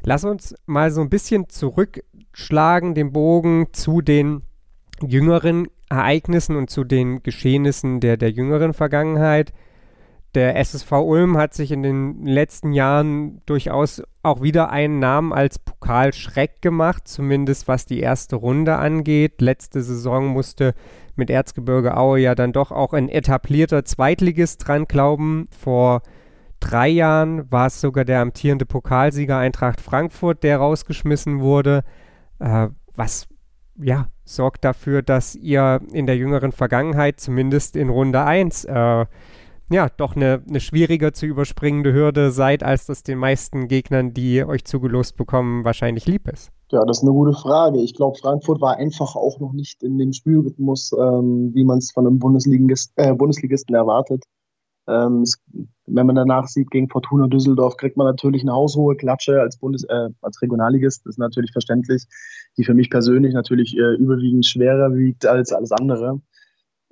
Lass 0.03 0.23
uns 0.23 0.53
mal 0.67 0.91
so 0.91 1.01
ein 1.01 1.09
bisschen 1.09 1.49
zurückschlagen, 1.49 2.93
den 2.93 3.11
Bogen 3.11 3.67
zu 3.71 4.01
den 4.01 4.43
jüngeren 5.05 5.67
Ereignissen 5.89 6.55
und 6.55 6.69
zu 6.69 6.83
den 6.83 7.23
Geschehnissen 7.23 7.99
der, 7.99 8.17
der 8.17 8.31
jüngeren 8.31 8.73
Vergangenheit. 8.73 9.53
Der 10.35 10.57
SSV 10.57 10.91
Ulm 10.91 11.37
hat 11.37 11.53
sich 11.53 11.71
in 11.71 11.83
den 11.83 12.25
letzten 12.25 12.73
Jahren 12.73 13.41
durchaus 13.45 14.03
auch 14.23 14.41
wieder 14.41 14.69
einen 14.69 14.99
Namen 14.99 15.33
als 15.33 15.57
Pokalschreck 15.57 16.61
gemacht, 16.61 17.07
zumindest 17.07 17.67
was 17.67 17.85
die 17.85 18.01
erste 18.01 18.35
Runde 18.35 18.75
angeht. 18.75 19.41
Letzte 19.41 19.81
Saison 19.81 20.27
musste 20.27 20.73
mit 21.15 21.29
Erzgebirge 21.29 21.97
Aue 21.97 22.19
ja 22.19 22.35
dann 22.35 22.51
doch 22.51 22.71
auch 22.71 22.93
ein 22.93 23.09
etablierter 23.09 23.85
Zweitligist 23.85 24.67
dran 24.67 24.85
glauben. 24.85 25.47
Vor 25.57 26.01
drei 26.59 26.89
Jahren 26.89 27.51
war 27.51 27.67
es 27.67 27.81
sogar 27.81 28.05
der 28.05 28.21
amtierende 28.21 28.65
Pokalsieger 28.65 29.37
Eintracht 29.37 29.81
Frankfurt, 29.81 30.43
der 30.43 30.57
rausgeschmissen 30.57 31.39
wurde. 31.39 31.83
Äh, 32.39 32.67
was 32.95 33.27
ja 33.77 34.07
sorgt 34.25 34.65
dafür, 34.65 35.01
dass 35.01 35.35
ihr 35.35 35.81
in 35.91 36.05
der 36.05 36.17
jüngeren 36.17 36.51
Vergangenheit, 36.51 37.19
zumindest 37.19 37.75
in 37.75 37.89
Runde 37.89 38.23
1, 38.23 38.65
äh, 38.65 39.05
ja, 39.69 39.89
doch 39.97 40.15
eine, 40.15 40.43
eine 40.47 40.59
schwieriger 40.59 41.13
zu 41.13 41.25
überspringende 41.25 41.93
Hürde 41.93 42.31
seid, 42.31 42.63
als 42.63 42.85
das 42.85 43.03
den 43.03 43.17
meisten 43.17 43.67
Gegnern, 43.67 44.13
die 44.13 44.43
euch 44.43 44.63
zugelost 44.63 45.17
bekommen, 45.17 45.65
wahrscheinlich 45.65 46.05
lieb 46.05 46.27
ist? 46.27 46.51
Ja, 46.71 46.83
das 46.85 46.97
ist 46.97 47.03
eine 47.03 47.13
gute 47.13 47.33
Frage. 47.33 47.79
Ich 47.81 47.93
glaube, 47.93 48.17
Frankfurt 48.17 48.61
war 48.61 48.77
einfach 48.77 49.15
auch 49.15 49.39
noch 49.39 49.53
nicht 49.53 49.83
in 49.83 49.97
dem 49.97 50.13
Spielrhythmus, 50.13 50.91
ähm, 50.93 51.51
wie 51.53 51.63
man 51.63 51.79
es 51.79 51.91
von 51.91 52.05
einem 52.05 52.19
Bundesligist, 52.19 52.91
äh, 52.95 53.13
Bundesligisten 53.13 53.75
erwartet. 53.75 54.23
Ähm, 54.87 55.21
es, 55.21 55.41
wenn 55.85 56.05
man 56.05 56.15
danach 56.15 56.47
sieht, 56.47 56.71
gegen 56.71 56.89
Fortuna 56.89 57.27
Düsseldorf 57.27 57.77
kriegt 57.77 57.97
man 57.97 58.07
natürlich 58.07 58.41
eine 58.41 58.53
haushohe 58.53 58.95
Klatsche 58.95 59.41
als 59.41 59.57
Bundes 59.57 59.83
äh, 59.83 60.09
als 60.21 60.41
Regionalligist, 60.41 61.05
das 61.05 61.15
ist 61.15 61.19
natürlich 61.19 61.51
verständlich, 61.51 62.05
die 62.57 62.63
für 62.63 62.73
mich 62.73 62.89
persönlich 62.89 63.33
natürlich 63.33 63.77
äh, 63.77 63.95
überwiegend 63.95 64.45
schwerer 64.45 64.95
wiegt 64.95 65.25
als 65.25 65.51
alles 65.51 65.71
andere. 65.71 66.21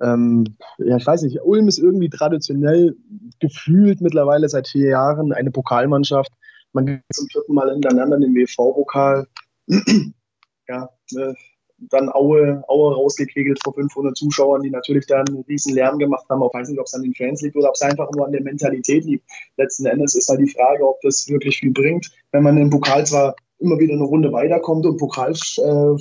Ähm, 0.00 0.44
ja, 0.78 0.96
ich 0.96 1.06
weiß 1.06 1.22
nicht, 1.22 1.40
Ulm 1.42 1.68
ist 1.68 1.78
irgendwie 1.78 2.10
traditionell 2.10 2.96
gefühlt 3.40 4.00
mittlerweile 4.00 4.48
seit 4.48 4.68
vier 4.68 4.88
Jahren 4.90 5.32
eine 5.32 5.50
Pokalmannschaft. 5.50 6.32
Man 6.72 6.86
geht 6.86 7.00
zum 7.12 7.28
vierten 7.28 7.54
Mal 7.54 7.72
hintereinander 7.72 8.16
in 8.16 8.22
den 8.22 8.34
WV-Pokal. 8.34 9.26
ja, 10.68 10.90
äh, 11.16 11.34
dann 11.78 12.08
Aue, 12.08 12.62
Aue 12.68 12.94
rausgekegelt 12.94 13.58
vor 13.62 13.74
500 13.74 14.16
Zuschauern, 14.16 14.62
die 14.62 14.70
natürlich 14.70 15.06
dann 15.06 15.28
einen 15.28 15.44
riesen 15.48 15.74
Lärm 15.74 15.98
gemacht 15.98 16.24
haben. 16.28 16.42
Ich 16.42 16.54
weiß 16.54 16.68
nicht, 16.68 16.80
ob 16.80 16.86
es 16.86 16.94
an 16.94 17.02
den 17.02 17.14
Fans 17.14 17.42
liegt 17.42 17.56
oder 17.56 17.68
ob 17.68 17.74
es 17.74 17.82
einfach 17.82 18.10
nur 18.12 18.26
an 18.26 18.32
der 18.32 18.42
Mentalität 18.42 19.04
liegt. 19.04 19.28
Letzten 19.56 19.86
Endes 19.86 20.14
ist 20.14 20.28
halt 20.28 20.40
die 20.40 20.48
Frage, 20.48 20.86
ob 20.86 21.00
das 21.02 21.28
wirklich 21.28 21.58
viel 21.58 21.72
bringt, 21.72 22.10
wenn 22.32 22.42
man 22.42 22.56
im 22.56 22.70
Pokal 22.70 23.06
zwar 23.06 23.36
immer 23.58 23.78
wieder 23.78 23.94
eine 23.94 24.04
Runde 24.04 24.32
weiterkommt 24.32 24.86
und 24.86 24.98
Pokalschreck 24.98 26.00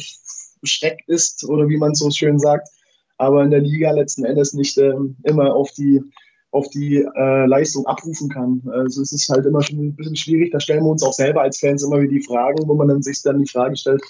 äh, 0.82 1.13
ist 1.13 1.44
oder 1.48 1.67
wie 1.67 1.77
man 1.77 1.94
so 1.94 2.10
schön 2.10 2.39
sagt, 2.39 2.70
aber 3.17 3.44
in 3.44 3.51
der 3.51 3.62
Liga 3.62 3.91
letzten 3.91 4.25
Endes 4.25 4.53
nicht 4.53 4.77
äh, 4.77 4.94
immer 5.24 5.55
auf 5.55 5.72
die 5.72 6.01
auf 6.51 6.70
die 6.70 7.05
äh, 7.17 7.46
Leistung 7.48 7.86
abrufen 7.86 8.29
kann. 8.29 8.62
Also 8.72 9.01
es 9.01 9.12
ist 9.12 9.27
halt 9.27 9.46
immer 9.46 9.62
schon 9.62 9.77
ein 9.77 9.96
bisschen 9.96 10.15
schwierig. 10.15 10.53
Da 10.53 10.62
stellen 10.62 10.86
wir 10.86 10.91
uns 10.91 11.03
auch 11.03 11.12
selber 11.12 11.41
als 11.41 11.60
Fans 11.60 11.84
immer 11.84 12.00
wieder 12.00 12.13
die 12.13 12.24
Fragen, 12.24 12.65
wo 12.65 12.75
man 12.75 12.88
dann 12.88 13.01
sich 13.01 13.22
dann 13.22 13.39
die 13.39 13.50
Frage 13.50 13.75
stellt, 13.75 14.01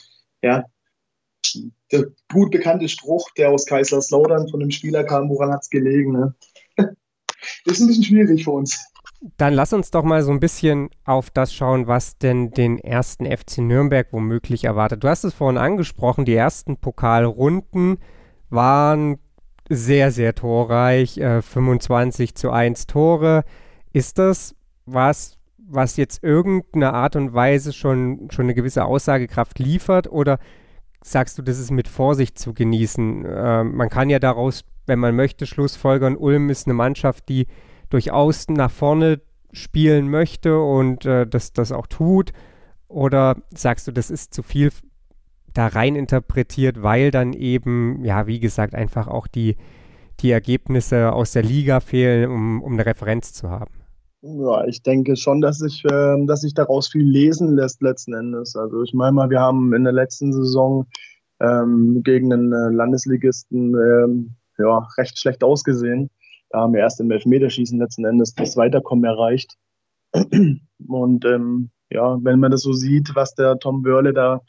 ja, 0.43 0.63
der 1.91 2.05
gut 2.31 2.51
bekannte 2.51 2.87
Spruch, 2.89 3.29
der 3.37 3.51
aus 3.51 3.65
Kaiserslautern 3.65 4.47
von 4.49 4.59
dem 4.59 4.71
Spieler 4.71 5.03
kam, 5.03 5.29
woran 5.29 5.51
hat 5.51 5.61
es 5.61 5.69
gelegen? 5.69 6.13
Ne? 6.13 6.35
ist 7.65 7.79
ein 7.79 7.87
bisschen 7.87 8.03
schwierig 8.03 8.43
für 8.43 8.51
uns. 8.51 8.79
Dann 9.37 9.53
lass 9.53 9.73
uns 9.73 9.91
doch 9.91 10.03
mal 10.03 10.21
so 10.23 10.31
ein 10.31 10.39
bisschen 10.39 10.89
auf 11.03 11.29
das 11.29 11.53
schauen, 11.53 11.87
was 11.87 12.17
denn 12.17 12.51
den 12.51 12.77
ersten 12.77 13.25
FC 13.25 13.59
Nürnberg 13.59 14.07
womöglich 14.11 14.65
erwartet. 14.65 15.03
Du 15.03 15.07
hast 15.07 15.23
es 15.23 15.33
vorhin 15.33 15.57
angesprochen, 15.57 16.25
die 16.25 16.35
ersten 16.35 16.77
Pokalrunden 16.77 17.97
waren 18.49 19.17
sehr, 19.67 20.11
sehr 20.11 20.35
torreich, 20.35 21.17
äh, 21.17 21.41
25 21.41 22.35
zu 22.35 22.51
1 22.51 22.85
Tore. 22.85 23.43
Ist 23.93 24.19
das 24.19 24.55
was, 24.85 25.37
was 25.57 25.97
jetzt 25.97 26.23
irgendeine 26.23 26.93
Art 26.93 27.15
und 27.15 27.33
Weise 27.33 27.73
schon, 27.73 28.29
schon 28.31 28.45
eine 28.45 28.53
gewisse 28.53 28.85
Aussagekraft 28.85 29.57
liefert 29.57 30.07
oder 30.11 30.37
sagst 31.05 31.37
du, 31.37 31.41
das 31.43 31.59
ist 31.59 31.71
mit 31.71 31.87
Vorsicht 31.87 32.39
zu 32.39 32.53
genießen? 32.53 33.25
Äh, 33.25 33.63
man 33.63 33.89
kann 33.89 34.09
ja 34.09 34.19
daraus, 34.19 34.63
wenn 34.87 34.99
man 34.99 35.15
möchte, 35.15 35.45
Schlussfolgern, 35.45 36.17
Ulm 36.17 36.49
ist 36.49 36.67
eine 36.67 36.73
Mannschaft, 36.73 37.29
die 37.29 37.47
durchaus 37.89 38.47
nach 38.49 38.71
vorne 38.71 39.21
spielen 39.51 40.09
möchte 40.09 40.59
und 40.59 41.05
äh, 41.05 41.27
das, 41.27 41.53
das 41.53 41.71
auch 41.71 41.87
tut. 41.87 42.33
Oder 42.87 43.37
sagst 43.53 43.87
du, 43.87 43.91
das 43.91 44.09
ist 44.09 44.33
zu 44.33 44.41
viel 44.41 44.71
da 45.53 45.67
rein 45.67 45.95
interpretiert, 45.95 46.81
weil 46.81 47.11
dann 47.11 47.33
eben, 47.33 48.03
ja, 48.03 48.27
wie 48.27 48.39
gesagt, 48.39 48.75
einfach 48.75 49.07
auch 49.07 49.27
die, 49.27 49.55
die 50.19 50.31
Ergebnisse 50.31 51.13
aus 51.13 51.31
der 51.31 51.43
Liga 51.43 51.79
fehlen, 51.79 52.29
um, 52.29 52.61
um 52.61 52.73
eine 52.73 52.85
Referenz 52.85 53.31
zu 53.31 53.49
haben? 53.49 53.84
Ja, 54.27 54.65
ich 54.65 54.81
denke 54.81 55.15
schon, 55.15 55.39
dass 55.39 55.59
sich, 55.59 55.85
äh, 55.85 56.25
dass 56.25 56.41
sich 56.41 56.55
daraus 56.55 56.87
viel 56.87 57.07
lesen 57.07 57.55
lässt 57.55 57.83
letzten 57.83 58.15
Endes. 58.15 58.55
Also 58.55 58.81
ich 58.81 58.91
meine 58.93 59.11
mal, 59.11 59.29
wir 59.29 59.39
haben 59.39 59.71
in 59.73 59.83
der 59.83 59.93
letzten 59.93 60.33
Saison 60.33 60.87
ähm, 61.39 62.01
gegen 62.03 62.33
einen 62.33 62.51
äh, 62.51 62.69
Landesligisten 62.69 63.75
ähm, 63.75 64.35
ja, 64.57 64.87
recht 64.97 65.19
schlecht 65.19 65.43
ausgesehen. 65.43 66.09
Da 66.49 66.61
haben 66.61 66.73
wir 66.73 66.79
erst 66.79 66.99
im 67.01 67.11
Elfmeterschießen 67.11 67.77
letzten 67.77 68.05
Endes 68.05 68.33
das 68.33 68.57
Weiterkommen 68.57 69.05
erreicht. 69.05 69.57
Und 70.87 71.25
ähm, 71.25 71.69
ja, 71.91 72.17
wenn 72.23 72.39
man 72.39 72.49
das 72.49 72.61
so 72.61 72.73
sieht, 72.73 73.13
was 73.13 73.35
der 73.35 73.59
Tom 73.59 73.83
Börle 73.83 74.11
da 74.11 74.41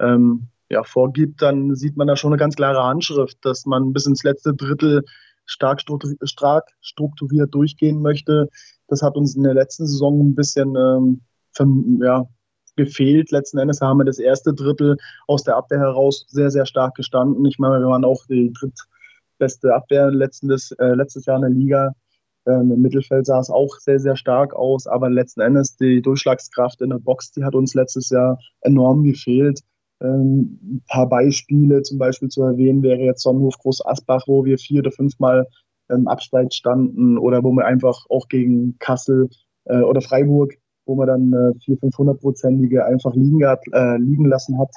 ähm, 0.00 0.48
ja, 0.70 0.84
vorgibt, 0.84 1.42
dann 1.42 1.74
sieht 1.74 1.98
man 1.98 2.06
da 2.06 2.16
schon 2.16 2.32
eine 2.32 2.40
ganz 2.40 2.56
klare 2.56 2.82
Handschrift, 2.82 3.36
dass 3.42 3.66
man 3.66 3.92
bis 3.92 4.06
ins 4.06 4.22
letzte 4.22 4.54
Drittel 4.54 5.04
stark 5.48 5.80
strukturiert 5.80 7.54
durchgehen 7.54 8.00
möchte. 8.00 8.48
Das 8.86 9.02
hat 9.02 9.16
uns 9.16 9.34
in 9.34 9.42
der 9.42 9.54
letzten 9.54 9.86
Saison 9.86 10.20
ein 10.20 10.34
bisschen 10.34 10.76
ähm, 10.76 11.22
ja, 12.00 12.26
gefehlt. 12.76 13.30
Letzten 13.30 13.58
Endes 13.58 13.80
haben 13.80 13.98
wir 13.98 14.04
das 14.04 14.18
erste 14.18 14.54
Drittel 14.54 14.96
aus 15.26 15.42
der 15.42 15.56
Abwehr 15.56 15.80
heraus 15.80 16.26
sehr, 16.28 16.50
sehr 16.50 16.66
stark 16.66 16.94
gestanden. 16.94 17.44
Ich 17.44 17.58
meine, 17.58 17.80
wir 17.80 17.88
waren 17.88 18.04
auch 18.04 18.24
die 18.26 18.52
drittbeste 18.52 19.74
Abwehr 19.74 20.10
letztes, 20.10 20.72
äh, 20.72 20.94
letztes 20.94 21.26
Jahr 21.26 21.36
in 21.36 21.42
der 21.42 21.50
Liga. 21.50 21.92
Ähm, 22.46 22.72
Im 22.72 22.80
Mittelfeld 22.80 23.26
sah 23.26 23.40
es 23.40 23.50
auch 23.50 23.76
sehr, 23.78 23.98
sehr 24.00 24.16
stark 24.16 24.54
aus, 24.54 24.86
aber 24.86 25.10
letzten 25.10 25.40
Endes 25.40 25.76
die 25.76 26.00
Durchschlagskraft 26.00 26.80
in 26.80 26.90
der 26.90 26.98
Box, 26.98 27.32
die 27.32 27.44
hat 27.44 27.54
uns 27.54 27.74
letztes 27.74 28.08
Jahr 28.10 28.38
enorm 28.62 29.02
gefehlt. 29.02 29.60
Ähm, 30.00 30.58
ein 30.62 30.82
paar 30.88 31.08
Beispiele 31.08 31.82
zum 31.82 31.98
Beispiel 31.98 32.28
zu 32.28 32.42
erwähnen 32.42 32.82
wäre 32.82 33.00
jetzt 33.00 33.22
Sonnenhof 33.22 33.58
Groß 33.58 33.84
Asbach, 33.84 34.24
wo 34.26 34.44
wir 34.44 34.58
vier 34.58 34.80
oder 34.80 34.92
fünfmal 34.92 35.46
im 35.88 36.06
Abseits 36.06 36.56
standen 36.56 37.18
oder 37.18 37.42
wo 37.42 37.52
wir 37.52 37.64
einfach 37.64 38.06
auch 38.08 38.28
gegen 38.28 38.78
Kassel 38.78 39.28
äh, 39.64 39.80
oder 39.80 40.00
Freiburg, 40.00 40.54
wo 40.86 40.94
man 40.94 41.06
dann 41.06 41.32
äh, 41.32 41.58
400, 41.64 41.94
500-prozentige 41.94 42.84
einfach 42.84 43.14
liegen, 43.14 43.44
hat, 43.46 43.62
äh, 43.72 43.96
liegen 43.98 44.26
lassen 44.26 44.58
hat. 44.58 44.70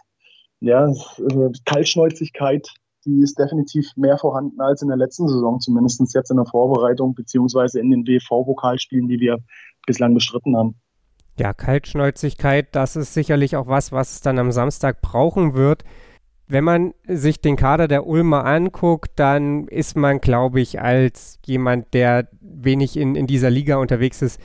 Ja, 0.59 0.87
äh, 0.87 1.49
Kaltschnäuzigkeit, 1.65 2.67
die 3.05 3.21
ist 3.21 3.39
definitiv 3.39 3.87
mehr 3.95 4.17
vorhanden 4.17 4.61
als 4.61 4.81
in 4.81 4.89
der 4.89 4.97
letzten 4.97 5.27
Saison, 5.27 5.59
zumindest 5.59 6.01
jetzt 6.13 6.29
in 6.29 6.37
der 6.37 6.45
Vorbereitung 6.45 7.15
beziehungsweise 7.15 7.79
in 7.79 7.89
den 7.89 8.05
WV-Pokalspielen, 8.05 9.07
die 9.07 9.19
wir 9.19 9.39
bislang 9.87 10.13
bestritten 10.13 10.55
haben. 10.55 10.75
Ja, 11.39 11.53
Kaltschnäuzigkeit, 11.53 12.67
das 12.75 12.95
ist 12.95 13.13
sicherlich 13.13 13.55
auch 13.55 13.67
was, 13.67 13.91
was 13.91 14.13
es 14.13 14.21
dann 14.21 14.37
am 14.37 14.51
Samstag 14.51 15.01
brauchen 15.01 15.53
wird. 15.53 15.83
Wenn 16.47 16.63
man 16.63 16.93
sich 17.07 17.39
den 17.39 17.55
Kader 17.55 17.87
der 17.87 18.05
Ulmer 18.05 18.45
anguckt, 18.45 19.11
dann 19.15 19.67
ist 19.67 19.95
man, 19.95 20.19
glaube 20.19 20.59
ich, 20.59 20.81
als 20.81 21.39
jemand, 21.45 21.93
der 21.93 22.27
wenig 22.41 22.97
in, 22.97 23.15
in 23.15 23.25
dieser 23.25 23.49
Liga 23.49 23.77
unterwegs 23.77 24.21
ist, 24.21 24.39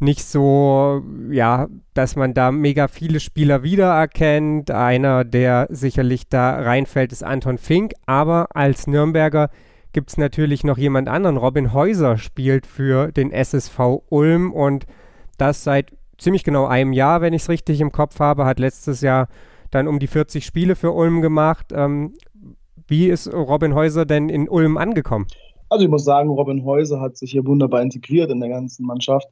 nicht 0.00 0.24
so, 0.24 1.02
ja, 1.30 1.66
dass 1.92 2.14
man 2.14 2.32
da 2.32 2.52
mega 2.52 2.86
viele 2.86 3.18
Spieler 3.18 3.64
wiedererkennt. 3.64 4.70
Einer, 4.70 5.24
der 5.24 5.66
sicherlich 5.70 6.28
da 6.28 6.60
reinfällt, 6.60 7.10
ist 7.10 7.24
Anton 7.24 7.58
Fink. 7.58 7.94
Aber 8.06 8.54
als 8.54 8.86
Nürnberger 8.86 9.50
gibt 9.92 10.10
es 10.10 10.16
natürlich 10.16 10.62
noch 10.62 10.78
jemand 10.78 11.08
anderen. 11.08 11.36
Robin 11.36 11.72
Häuser 11.72 12.16
spielt 12.16 12.66
für 12.66 13.10
den 13.10 13.32
SSV 13.32 14.02
Ulm 14.08 14.52
und 14.52 14.86
das 15.36 15.64
seit 15.64 15.97
ziemlich 16.18 16.44
genau 16.44 16.66
einem 16.66 16.92
Jahr, 16.92 17.20
wenn 17.20 17.32
ich 17.32 17.42
es 17.42 17.48
richtig 17.48 17.80
im 17.80 17.92
Kopf 17.92 18.20
habe, 18.20 18.44
hat 18.44 18.58
letztes 18.58 19.00
Jahr 19.00 19.28
dann 19.70 19.88
um 19.88 19.98
die 19.98 20.06
40 20.06 20.44
Spiele 20.44 20.76
für 20.76 20.92
Ulm 20.92 21.22
gemacht. 21.22 21.72
Ähm, 21.72 22.14
wie 22.86 23.06
ist 23.06 23.32
Robin 23.32 23.74
Häuser 23.74 24.06
denn 24.06 24.28
in 24.28 24.48
Ulm 24.48 24.76
angekommen? 24.76 25.26
Also 25.68 25.84
ich 25.84 25.90
muss 25.90 26.04
sagen, 26.04 26.30
Robin 26.30 26.64
Häuser 26.64 27.00
hat 27.00 27.16
sich 27.16 27.32
hier 27.32 27.46
wunderbar 27.46 27.82
integriert 27.82 28.30
in 28.30 28.40
der 28.40 28.48
ganzen 28.48 28.86
Mannschaft. 28.86 29.28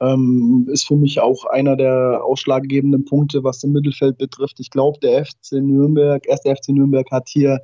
Ähm, 0.00 0.68
ist 0.70 0.86
für 0.86 0.96
mich 0.96 1.20
auch 1.20 1.46
einer 1.46 1.76
der 1.76 2.20
ausschlaggebenden 2.22 3.04
Punkte, 3.06 3.42
was 3.44 3.62
im 3.64 3.72
Mittelfeld 3.72 4.18
betrifft. 4.18 4.60
Ich 4.60 4.70
glaube, 4.70 4.98
der 5.00 5.24
FC 5.24 5.52
Nürnberg, 5.52 6.26
erste 6.26 6.54
FC 6.54 6.70
Nürnberg 6.70 7.10
hat 7.10 7.28
hier 7.28 7.60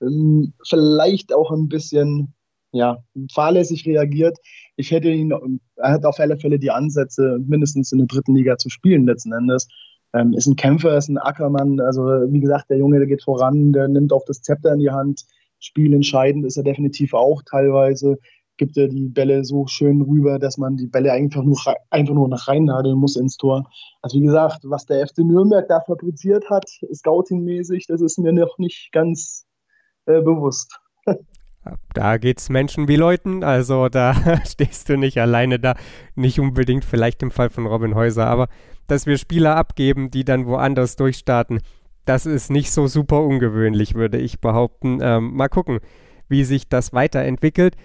ähm, 0.00 0.52
vielleicht 0.66 1.32
auch 1.32 1.52
ein 1.52 1.68
bisschen 1.68 2.34
ja, 2.76 2.98
fahrlässig 3.32 3.86
reagiert. 3.86 4.38
Ich 4.76 4.90
hätte 4.90 5.10
ihn, 5.10 5.32
er 5.76 5.92
hat 5.92 6.04
auf 6.04 6.20
alle 6.20 6.38
Fälle 6.38 6.58
die 6.58 6.70
Ansätze, 6.70 7.38
mindestens 7.46 7.92
in 7.92 7.98
der 7.98 8.06
dritten 8.06 8.34
Liga 8.34 8.58
zu 8.58 8.68
spielen 8.68 9.06
letzten 9.06 9.32
Endes. 9.32 9.68
Ähm, 10.12 10.32
ist 10.34 10.46
ein 10.46 10.56
Kämpfer, 10.56 10.96
ist 10.96 11.08
ein 11.08 11.18
Ackermann. 11.18 11.80
Also 11.80 12.02
wie 12.02 12.40
gesagt, 12.40 12.70
der 12.70 12.78
Junge, 12.78 12.98
der 12.98 13.08
geht 13.08 13.24
voran, 13.24 13.72
der 13.72 13.88
nimmt 13.88 14.12
auch 14.12 14.24
das 14.26 14.42
Zepter 14.42 14.72
in 14.72 14.80
die 14.80 14.90
Hand, 14.90 15.24
spielentscheidend 15.58 16.44
ist 16.44 16.56
er 16.56 16.62
definitiv 16.62 17.14
auch 17.14 17.42
teilweise. 17.42 18.18
Gibt 18.58 18.78
er 18.78 18.88
die 18.88 19.08
Bälle 19.08 19.44
so 19.44 19.66
schön 19.66 20.00
rüber, 20.00 20.38
dass 20.38 20.56
man 20.56 20.76
die 20.76 20.86
Bälle 20.86 21.12
einfach 21.12 21.42
nur, 21.42 21.58
einfach 21.90 22.14
nur 22.14 22.28
nach 22.28 22.48
reinnageln 22.48 22.98
muss 22.98 23.16
ins 23.16 23.36
Tor. 23.36 23.68
Also 24.00 24.18
wie 24.18 24.24
gesagt, 24.24 24.60
was 24.64 24.86
der 24.86 25.06
FC 25.06 25.18
Nürnberg 25.18 25.68
da 25.68 25.80
fabriziert 25.80 26.48
hat, 26.48 26.64
scoutingmäßig, 26.92 27.86
das 27.86 28.00
ist 28.00 28.18
mir 28.18 28.32
noch 28.32 28.56
nicht 28.58 28.90
ganz 28.92 29.46
äh, 30.06 30.22
bewusst. 30.22 30.78
Da 31.94 32.18
geht 32.18 32.38
es 32.38 32.48
Menschen 32.48 32.88
wie 32.88 32.96
Leuten, 32.96 33.42
also 33.42 33.88
da 33.88 34.14
stehst 34.46 34.88
du 34.88 34.96
nicht 34.96 35.18
alleine 35.18 35.58
da. 35.58 35.74
Nicht 36.14 36.40
unbedingt 36.40 36.84
vielleicht 36.84 37.22
im 37.22 37.30
Fall 37.30 37.50
von 37.50 37.66
Robin 37.66 37.94
Häuser, 37.94 38.26
aber 38.26 38.48
dass 38.86 39.06
wir 39.06 39.18
Spieler 39.18 39.56
abgeben, 39.56 40.10
die 40.10 40.24
dann 40.24 40.46
woanders 40.46 40.96
durchstarten, 40.96 41.60
das 42.04 42.24
ist 42.24 42.50
nicht 42.50 42.70
so 42.70 42.86
super 42.86 43.22
ungewöhnlich, 43.22 43.94
würde 43.94 44.18
ich 44.18 44.40
behaupten. 44.40 45.00
Ähm, 45.02 45.34
mal 45.34 45.48
gucken, 45.48 45.80
wie 46.28 46.44
sich 46.44 46.68
das 46.68 46.92
weiterentwickelt. 46.92 47.76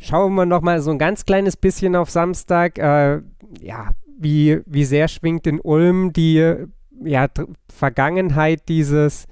Schauen 0.00 0.34
wir 0.34 0.44
noch 0.44 0.60
mal 0.60 0.82
so 0.82 0.90
ein 0.90 0.98
ganz 0.98 1.24
kleines 1.24 1.56
bisschen 1.56 1.96
auf 1.96 2.10
Samstag. 2.10 2.78
Äh, 2.78 3.22
ja, 3.60 3.92
wie, 4.18 4.60
wie 4.66 4.84
sehr 4.84 5.08
schwingt 5.08 5.46
in 5.46 5.60
Ulm 5.60 6.12
die 6.12 6.54
ja, 7.02 7.26
Vergangenheit 7.72 8.68
dieses, 8.68 9.26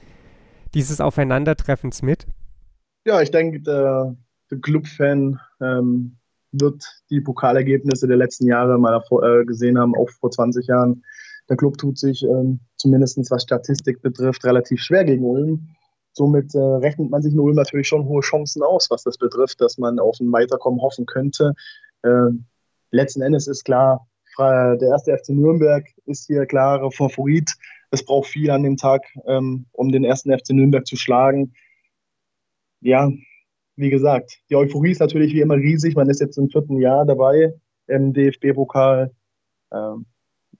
dieses 0.75 1.01
Aufeinandertreffens 1.01 2.01
mit? 2.01 2.27
Ja, 3.07 3.23
ich 3.23 3.31
denke, 3.31 3.61
der, 3.61 4.17
der 4.51 4.59
Clubfan 4.59 5.39
ähm, 5.61 6.17
wird 6.51 6.83
die 7.09 7.21
Pokalergebnisse 7.21 8.09
der 8.09 8.17
letzten 8.17 8.49
Jahre 8.49 8.81
mal 8.81 9.01
äh, 9.23 9.45
gesehen 9.45 9.79
haben, 9.79 9.95
auch 9.95 10.11
vor 10.11 10.33
20 10.33 10.67
Jahren. 10.67 11.05
Der 11.49 11.57
Club 11.57 11.79
tut 11.79 11.99
sich 11.99 12.25
ähm, 12.25 12.59
zumindest 12.77 13.31
was 13.31 13.45
Statistik 13.45 14.03
betrifft 14.03 14.45
relativ 14.45 14.81
schwer 14.81 15.05
gegen 15.05 15.25
Ulm. 15.25 15.69
Somit 16.15 16.53
äh, 16.57 16.59
rechnet 16.59 17.09
man 17.11 17.23
sich 17.23 17.33
in 17.33 17.39
Ulm 17.39 17.55
natürlich 17.55 17.87
schon 17.87 18.07
hohe 18.07 18.23
Chancen 18.23 18.65
aus, 18.65 18.91
was 18.91 19.05
das 19.05 19.19
betrifft, 19.19 19.61
dass 19.61 19.79
man 19.79 20.01
auf 20.01 20.19
ein 20.19 20.33
Weiterkommen 20.33 20.81
hoffen 20.81 21.07
könnte. 21.07 21.53
Äh, 22.03 22.31
letzten 22.91 23.23
Endes 23.23 23.47
ist 23.47 23.65
klar, 23.65 24.09
der 24.39 24.83
erste 24.83 25.17
FC 25.17 25.29
Nürnberg 25.29 25.87
ist 26.05 26.27
hier 26.27 26.45
klarer 26.45 26.91
Favorit. 26.91 27.53
Es 27.91 28.05
braucht 28.05 28.29
viel 28.29 28.51
an 28.51 28.65
dem 28.65 28.77
Tag, 28.77 29.03
ähm, 29.27 29.65
um 29.73 29.93
den 29.93 30.05
ersten 30.05 30.37
FC 30.37 30.51
Nürnberg 30.51 30.87
zu 30.87 30.97
schlagen 30.97 31.55
ja, 32.81 33.11
wie 33.77 33.91
gesagt, 33.91 34.39
die 34.51 34.57
Euphorie 34.57 34.93
ist 34.93 35.01
natürlich 35.01 35.35
wie 35.35 35.41
immer 35.41 35.57
riesig. 35.57 35.95
Man 35.95 36.09
ist 36.09 36.21
jetzt 36.21 36.39
im 36.39 36.49
vierten 36.49 36.81
Jahr 36.81 37.05
dabei 37.05 37.53
im 37.87 38.13
DFB-Pokal. 38.13 39.11
Ähm, 39.73 40.07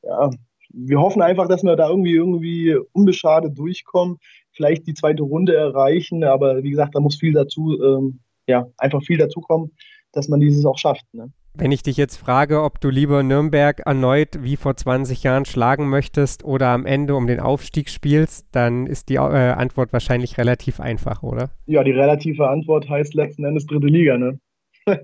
ja, 0.03 0.31
wir 0.71 1.01
hoffen 1.01 1.23
einfach, 1.23 1.49
dass 1.49 1.63
wir 1.63 1.77
da 1.77 1.89
irgendwie, 1.89 2.15
irgendwie 2.15 2.77
unbeschadet 2.93 3.57
durchkommen, 3.57 4.19
vielleicht 4.53 4.87
die 4.87 4.95
zweite 4.95 5.23
Runde 5.23 5.55
erreichen, 5.55 6.25
aber 6.25 6.63
wie 6.63 6.71
gesagt, 6.71 6.95
da 6.95 7.01
muss 7.01 7.17
viel 7.17 7.33
dazu, 7.33 7.81
ähm, 7.83 8.21
ja, 8.47 8.67
einfach 8.77 9.03
viel 9.03 9.19
dazu 9.19 9.41
kommen, 9.41 9.73
dass 10.13 10.29
man 10.29 10.41
dieses 10.41 10.65
auch 10.65 10.79
schafft. 10.79 11.07
Ne? 11.13 11.33
Wenn 11.59 11.73
ich 11.73 11.83
dich 11.83 11.97
jetzt 11.97 12.17
frage, 12.17 12.63
ob 12.63 12.81
du 12.81 12.91
lieber 12.91 13.23
Nürnberg 13.23 13.81
erneut 13.87 14.43
wie 14.43 14.57
vor 14.57 14.77
20 14.77 15.23
Jahren 15.23 15.47
schlagen 15.47 15.89
möchtest 15.89 16.45
oder 16.45 16.69
am 16.69 16.85
Ende 16.85 17.15
um 17.15 17.27
den 17.27 17.41
Aufstieg 17.41 17.89
spielst, 17.89 18.47
dann 18.53 18.87
ist 18.87 19.09
die 19.09 19.15
äh, 19.15 19.19
Antwort 19.19 19.91
wahrscheinlich 19.95 20.37
relativ 20.37 20.81
einfach, 20.81 21.23
oder? 21.23 21.49
Ja, 21.65 21.83
die 21.83 21.93
relative 21.93 22.47
Antwort 22.47 22.91
heißt 22.91 23.15
letzten 23.15 23.45
Endes 23.45 23.65
dritte 23.65 23.87
Liga, 23.87 24.19
ne? 24.19 24.39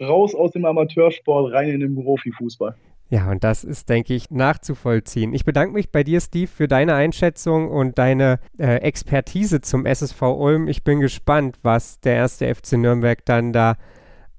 Raus 0.00 0.34
aus 0.34 0.50
dem 0.50 0.64
Amateursport, 0.64 1.52
rein 1.52 1.68
in 1.68 1.80
den 1.80 1.94
Profifußball. 1.94 2.74
Ja, 3.08 3.30
und 3.30 3.44
das 3.44 3.62
ist, 3.62 3.88
denke 3.88 4.14
ich, 4.14 4.32
nachzuvollziehen. 4.32 5.32
Ich 5.32 5.44
bedanke 5.44 5.74
mich 5.74 5.92
bei 5.92 6.02
dir, 6.02 6.20
Steve, 6.20 6.48
für 6.48 6.66
deine 6.66 6.94
Einschätzung 6.94 7.70
und 7.70 7.98
deine 7.98 8.40
äh, 8.58 8.78
Expertise 8.78 9.60
zum 9.60 9.86
SSV 9.86 10.22
Ulm. 10.22 10.66
Ich 10.66 10.82
bin 10.82 10.98
gespannt, 10.98 11.56
was 11.62 12.00
der 12.00 12.16
erste 12.16 12.52
FC 12.52 12.72
Nürnberg 12.72 13.24
dann 13.24 13.52
da 13.52 13.76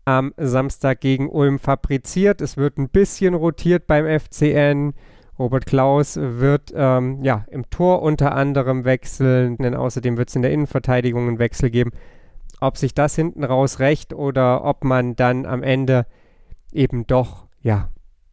am 0.08 0.34
Samstag 0.38 1.02
gegen 1.02 1.30
Ulm 1.30 1.60
fabriziert. 1.60 2.40
Es 2.40 2.56
wird 2.56 2.78
ein 2.78 2.88
bisschen 2.88 3.34
rotiert 3.34 3.88
beim 3.88 4.06
FCN. 4.06 4.94
Robert 5.38 5.66
Klaus 5.66 6.18
wird 6.18 6.74
ähm, 6.74 7.22
ja, 7.24 7.46
im 7.52 7.70
Tor 7.70 8.02
unter 8.02 8.34
anderem 8.34 8.86
wechseln, 8.86 9.58
denn 9.58 9.76
außerdem 9.76 10.18
wird 10.18 10.30
es 10.30 10.36
in 10.38 10.44
der 10.44 10.52
Innenverteidigung 10.52 11.28
einen 11.28 11.40
Wechsel 11.40 11.70
geben. 11.70 11.92
Ob 12.62 12.78
sich 12.78 12.94
das 12.94 13.16
hinten 13.16 13.44
raus 13.44 13.80
rächt 13.80 14.14
oder 14.14 14.64
ob 14.64 14.86
man 14.86 15.18
dann 15.18 15.46
am 15.46 15.62
Ende 15.62 16.06
eben 16.72 17.06
doch 17.06 17.46
ja, 17.62 17.90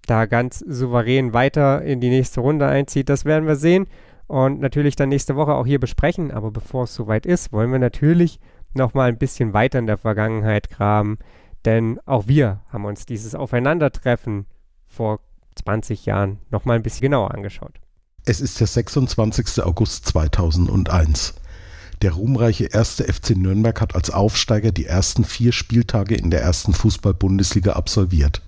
da 0.07 0.27
ganz 0.27 0.61
souverän 0.61 1.35
weiter 1.35 1.83
in 1.83 2.01
die 2.01 2.09
nächste 2.09 2.41
Runde 2.41 2.67
einzieht, 2.67 3.09
das 3.09 3.25
werden 3.25 3.49
wir 3.49 3.57
sehen 3.57 3.89
und 4.29 4.61
natürlich 4.61 4.95
dann 4.95 5.09
nächste 5.09 5.35
Woche 5.35 5.55
auch 5.55 5.67
hier 5.67 5.81
besprechen. 5.81 6.31
Aber 6.31 6.53
bevor 6.53 6.85
es 6.85 6.95
soweit 6.95 7.27
ist, 7.27 7.53
wollen 7.53 7.73
wir 7.73 7.81
natürlich 7.81 8.39
noch 8.75 8.95
mal 8.95 9.09
ein 9.09 9.19
bisschen 9.19 9.53
weiter 9.53 9.81
in 9.81 9.89
der 9.89 9.99
Vergangenheit 9.99 10.71
graben. 10.71 11.19
Denn 11.65 11.99
auch 12.05 12.29
wir 12.29 12.61
haben 12.69 12.85
uns 12.85 13.07
dieses 13.07 13.35
Aufeinandertreffen 13.35 14.47
vor 14.87 15.21
20 15.57 16.07
Jahren 16.07 16.39
noch 16.51 16.65
mal 16.65 16.75
ein 16.75 16.83
bisschen 16.83 17.03
genauer 17.03 17.33
angeschaut. 17.33 17.81
Es 18.27 18.41
ist 18.41 18.61
der 18.61 18.67
26. 18.67 19.63
August 19.63 20.07
2001. 20.07 21.35
Der 22.03 22.13
ruhmreiche 22.13 22.65
erste 22.65 23.05
FC 23.05 23.31
Nürnberg 23.31 23.81
hat 23.81 23.95
als 23.95 24.11
Aufsteiger 24.11 24.73
die 24.73 24.87
ersten 24.87 25.25
vier 25.25 25.53
Spieltage 25.53 26.15
in 26.15 26.31
der 26.31 26.43
ersten 26.43 26.75
Fußball-Bundesliga 26.75 27.75
absolviert. 27.75 28.43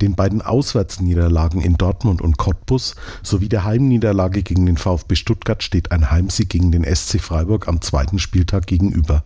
Den 0.00 0.16
beiden 0.16 0.42
Auswärtsniederlagen 0.42 1.60
in 1.60 1.76
Dortmund 1.76 2.20
und 2.22 2.38
Cottbus 2.38 2.96
sowie 3.22 3.48
der 3.48 3.64
Heimniederlage 3.64 4.42
gegen 4.42 4.66
den 4.66 4.78
VfB 4.78 5.14
Stuttgart 5.14 5.62
steht 5.62 5.92
ein 5.92 6.10
Heimsieg 6.10 6.48
gegen 6.48 6.72
den 6.72 6.84
SC 6.84 7.20
Freiburg 7.20 7.68
am 7.68 7.80
zweiten 7.80 8.18
Spieltag 8.18 8.66
gegenüber. 8.66 9.24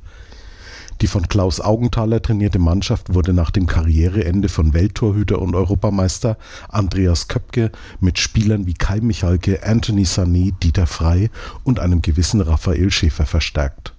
Die 1.02 1.06
von 1.08 1.28
Klaus 1.28 1.60
Augenthaler 1.60 2.22
trainierte 2.22 2.58
Mannschaft 2.58 3.12
wurde 3.12 3.34
nach 3.34 3.50
dem 3.50 3.66
Karriereende 3.66 4.48
von 4.48 4.72
Welttorhüter 4.72 5.42
und 5.42 5.54
Europameister 5.54 6.38
Andreas 6.68 7.28
Köpke 7.28 7.70
mit 8.00 8.18
Spielern 8.18 8.66
wie 8.66 8.74
Kai 8.74 9.00
Michalke, 9.00 9.62
Anthony 9.62 10.04
Sané, 10.04 10.54
Dieter 10.62 10.86
Frey 10.86 11.30
und 11.64 11.80
einem 11.80 12.00
gewissen 12.00 12.40
Raphael 12.40 12.90
Schäfer 12.90 13.26
verstärkt. 13.26 13.92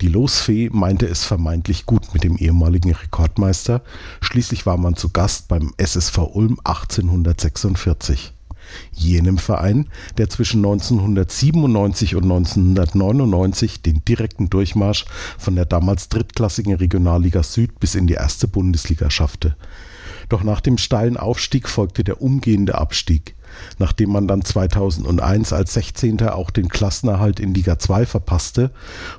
Die 0.00 0.08
Losfee 0.08 0.70
meinte 0.72 1.06
es 1.06 1.24
vermeintlich 1.24 1.86
gut 1.86 2.14
mit 2.14 2.24
dem 2.24 2.36
ehemaligen 2.36 2.92
Rekordmeister, 2.92 3.82
schließlich 4.22 4.66
war 4.66 4.78
man 4.78 4.96
zu 4.96 5.10
Gast 5.10 5.46
beim 5.48 5.72
SSV 5.76 6.18
Ulm 6.32 6.58
1846 6.64 8.32
jenem 8.92 9.38
Verein, 9.38 9.88
der 10.18 10.28
zwischen 10.28 10.58
1997 10.58 12.16
und 12.16 12.24
1999 12.24 13.82
den 13.82 14.04
direkten 14.04 14.50
Durchmarsch 14.50 15.04
von 15.38 15.56
der 15.56 15.64
damals 15.64 16.08
drittklassigen 16.08 16.74
Regionalliga 16.74 17.42
Süd 17.42 17.78
bis 17.80 17.94
in 17.94 18.06
die 18.06 18.14
erste 18.14 18.48
Bundesliga 18.48 19.10
schaffte. 19.10 19.56
Doch 20.30 20.44
nach 20.44 20.60
dem 20.60 20.78
steilen 20.78 21.16
Aufstieg 21.16 21.68
folgte 21.68 22.04
der 22.04 22.22
umgehende 22.22 22.76
Abstieg. 22.76 23.34
Nachdem 23.78 24.12
man 24.12 24.28
dann 24.28 24.42
2001 24.42 25.52
als 25.52 25.74
16. 25.74 26.22
auch 26.28 26.50
den 26.50 26.68
Klassenerhalt 26.68 27.40
in 27.40 27.52
Liga 27.52 27.80
2 27.80 28.06
verpasste, 28.06 28.70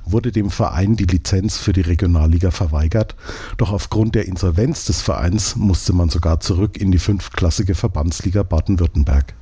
wurde 0.06 0.32
dem 0.32 0.50
Verein 0.50 0.96
die 0.96 1.04
Lizenz 1.04 1.58
für 1.58 1.74
die 1.74 1.82
Regionalliga 1.82 2.50
verweigert, 2.50 3.14
doch 3.58 3.72
aufgrund 3.72 4.14
der 4.14 4.26
Insolvenz 4.26 4.86
des 4.86 5.02
Vereins 5.02 5.54
musste 5.56 5.92
man 5.92 6.08
sogar 6.08 6.40
zurück 6.40 6.78
in 6.78 6.90
die 6.92 6.98
fünfklassige 6.98 7.74
Verbandsliga 7.74 8.42
Baden-Württemberg. 8.42 9.34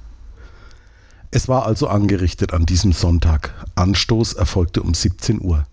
Es 1.33 1.47
war 1.47 1.65
also 1.67 1.87
angerichtet 1.87 2.53
an 2.53 2.67
diesem 2.67 2.93
Sonntag. 2.93 3.55
Anstoß 3.77 4.33
erfolgte 4.33 4.83
um 4.83 4.95
17 4.95 5.41
Uhr. 5.41 5.65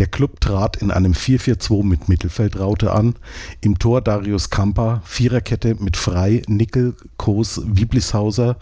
Der 0.00 0.08
Klub 0.08 0.40
trat 0.40 0.78
in 0.78 0.90
einem 0.90 1.12
4-4-2 1.12 1.84
mit 1.84 2.08
Mittelfeldraute 2.08 2.92
an. 2.92 3.14
Im 3.60 3.78
Tor 3.78 4.00
Darius 4.00 4.50
Kampa, 4.50 5.02
Viererkette 5.04 5.76
mit 5.78 5.96
Frei, 5.96 6.42
Nickel, 6.48 6.96
Kos, 7.16 7.60
Wieblishauser, 7.64 8.56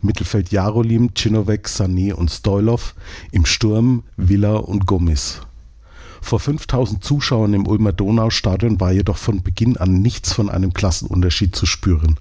Mittelfeld 0.00 0.50
Jarolim, 0.50 1.12
Chinovek, 1.14 1.66
Sané 1.66 2.14
und 2.14 2.30
Stoilov, 2.30 2.94
im 3.32 3.44
Sturm 3.44 4.04
Villa 4.16 4.56
und 4.56 4.86
Gomis. 4.86 5.42
Vor 6.22 6.40
5000 6.40 7.04
Zuschauern 7.04 7.52
im 7.52 7.66
Ulmer 7.66 7.92
Donaustadion 7.92 8.80
war 8.80 8.92
jedoch 8.92 9.18
von 9.18 9.42
Beginn 9.42 9.76
an 9.76 10.00
nichts 10.00 10.32
von 10.32 10.48
einem 10.48 10.72
Klassenunterschied 10.72 11.54
zu 11.54 11.66
spüren. 11.66 12.18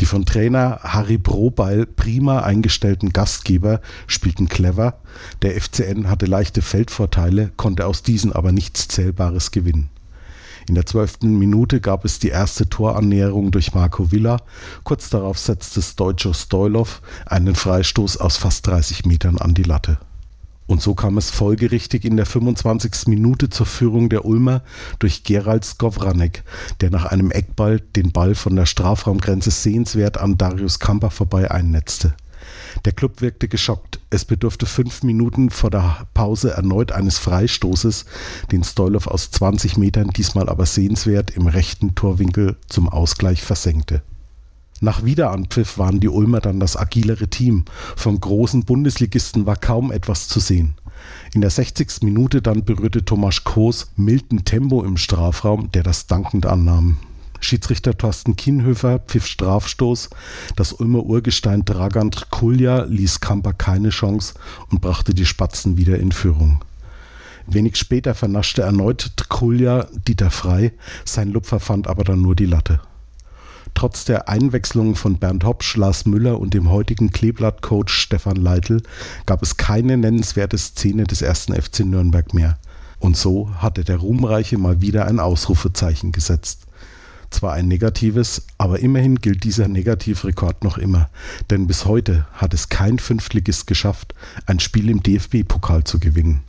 Die 0.00 0.06
von 0.06 0.24
Trainer 0.24 0.80
Harry 0.82 1.18
Brobeil 1.18 1.84
prima 1.84 2.40
eingestellten 2.40 3.12
Gastgeber 3.12 3.82
spielten 4.06 4.48
clever, 4.48 5.00
der 5.42 5.60
FCN 5.60 6.08
hatte 6.08 6.24
leichte 6.24 6.62
Feldvorteile, 6.62 7.52
konnte 7.56 7.86
aus 7.86 8.02
diesen 8.02 8.32
aber 8.32 8.50
nichts 8.50 8.88
Zählbares 8.88 9.50
gewinnen. 9.50 9.90
In 10.68 10.74
der 10.74 10.86
zwölften 10.86 11.38
Minute 11.38 11.80
gab 11.80 12.06
es 12.06 12.18
die 12.18 12.28
erste 12.28 12.68
Torannäherung 12.68 13.50
durch 13.50 13.74
Marco 13.74 14.10
Villa. 14.10 14.38
Kurz 14.84 15.10
darauf 15.10 15.38
setzte 15.38 15.82
Stojko 15.82 16.32
Stoilov 16.32 17.02
einen 17.26 17.54
Freistoß 17.54 18.18
aus 18.18 18.38
fast 18.38 18.66
30 18.68 19.04
Metern 19.04 19.36
an 19.36 19.52
die 19.52 19.64
Latte. 19.64 19.98
Und 20.70 20.80
so 20.80 20.94
kam 20.94 21.18
es 21.18 21.30
folgerichtig 21.30 22.04
in 22.04 22.16
der 22.16 22.26
25. 22.26 23.08
Minute 23.08 23.50
zur 23.50 23.66
Führung 23.66 24.08
der 24.08 24.24
Ulmer 24.24 24.62
durch 25.00 25.24
Gerald 25.24 25.64
Skowranek, 25.64 26.44
der 26.80 26.90
nach 26.90 27.06
einem 27.06 27.32
Eckball 27.32 27.80
den 27.80 28.12
Ball 28.12 28.36
von 28.36 28.54
der 28.54 28.66
Strafraumgrenze 28.66 29.50
sehenswert 29.50 30.18
an 30.18 30.38
Darius 30.38 30.78
Kamper 30.78 31.10
vorbei 31.10 31.50
einnetzte. 31.50 32.14
Der 32.84 32.92
Club 32.92 33.20
wirkte 33.20 33.48
geschockt. 33.48 33.98
Es 34.10 34.24
bedurfte 34.24 34.64
fünf 34.64 35.02
Minuten 35.02 35.50
vor 35.50 35.70
der 35.70 36.06
Pause 36.14 36.52
erneut 36.52 36.92
eines 36.92 37.18
Freistoßes, 37.18 38.04
den 38.52 38.62
Stoilov 38.62 39.08
aus 39.08 39.32
20 39.32 39.76
Metern 39.76 40.10
diesmal 40.10 40.48
aber 40.48 40.66
sehenswert 40.66 41.32
im 41.32 41.48
rechten 41.48 41.96
Torwinkel 41.96 42.54
zum 42.68 42.88
Ausgleich 42.88 43.42
versenkte. 43.42 44.02
Nach 44.80 45.04
Wiederanpfiff 45.04 45.76
waren 45.76 46.00
die 46.00 46.08
Ulmer 46.08 46.40
dann 46.40 46.58
das 46.58 46.76
agilere 46.76 47.28
Team. 47.28 47.66
Vom 47.96 48.18
großen 48.18 48.64
Bundesligisten 48.64 49.44
war 49.44 49.56
kaum 49.56 49.92
etwas 49.92 50.26
zu 50.26 50.40
sehen. 50.40 50.74
In 51.34 51.42
der 51.42 51.50
60. 51.50 52.02
Minute 52.02 52.40
dann 52.40 52.64
berührte 52.64 53.04
Tomasz 53.04 53.44
Kos 53.44 53.90
milden 53.96 54.44
Tempo 54.46 54.82
im 54.82 54.96
Strafraum, 54.96 55.70
der 55.72 55.82
das 55.82 56.06
dankend 56.06 56.46
annahm. 56.46 56.98
Schiedsrichter 57.40 57.96
Thorsten 57.96 58.36
Kienhöfer 58.36 58.98
pfiff 58.98 59.26
Strafstoß. 59.26 60.10
Das 60.56 60.72
Ulmer 60.72 61.04
Urgestein 61.04 61.64
Dragant 61.64 62.30
Kulja 62.30 62.84
ließ 62.84 63.20
Kamper 63.20 63.52
keine 63.52 63.90
Chance 63.90 64.34
und 64.70 64.80
brachte 64.80 65.14
die 65.14 65.26
Spatzen 65.26 65.76
wieder 65.76 65.98
in 65.98 66.12
Führung. 66.12 66.62
Wenig 67.46 67.76
später 67.76 68.14
vernaschte 68.14 68.62
erneut 68.62 69.12
Kulja 69.28 69.88
Dieter 70.06 70.30
Frei, 70.30 70.72
sein 71.04 71.30
Lupfer 71.30 71.60
fand 71.60 71.86
aber 71.86 72.04
dann 72.04 72.22
nur 72.22 72.36
die 72.36 72.46
Latte. 72.46 72.80
Trotz 73.74 74.04
der 74.04 74.28
Einwechslungen 74.28 74.94
von 74.94 75.18
Bernd 75.18 75.44
Hopsch, 75.44 75.76
Lars 75.76 76.06
Müller 76.06 76.38
und 76.38 76.54
dem 76.54 76.70
heutigen 76.70 77.10
Kleeblatt-Coach 77.10 77.92
Stefan 77.92 78.36
Leitl 78.36 78.82
gab 79.26 79.42
es 79.42 79.56
keine 79.56 79.96
nennenswerte 79.96 80.58
Szene 80.58 81.04
des 81.04 81.22
ersten 81.22 81.54
FC 81.54 81.80
Nürnberg 81.80 82.34
mehr. 82.34 82.58
Und 82.98 83.16
so 83.16 83.50
hatte 83.56 83.82
der 83.82 83.96
Ruhmreiche 83.96 84.58
mal 84.58 84.80
wieder 84.82 85.06
ein 85.06 85.20
Ausrufezeichen 85.20 86.12
gesetzt. 86.12 86.66
Zwar 87.30 87.52
ein 87.52 87.68
negatives, 87.68 88.42
aber 88.58 88.80
immerhin 88.80 89.16
gilt 89.16 89.44
dieser 89.44 89.68
Negativrekord 89.68 90.64
noch 90.64 90.78
immer, 90.78 91.08
denn 91.48 91.68
bis 91.68 91.86
heute 91.86 92.26
hat 92.32 92.52
es 92.54 92.68
kein 92.68 92.98
Fünftligist 92.98 93.68
geschafft, 93.68 94.14
ein 94.46 94.58
Spiel 94.58 94.90
im 94.90 95.02
DFB-Pokal 95.02 95.84
zu 95.84 96.00
gewinnen. 96.00 96.42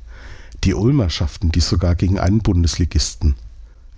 Die 0.63 0.73
Ulmer 0.73 1.09
schafften 1.09 1.51
dies 1.51 1.69
sogar 1.69 1.95
gegen 1.95 2.19
einen 2.19 2.39
Bundesligisten. 2.39 3.35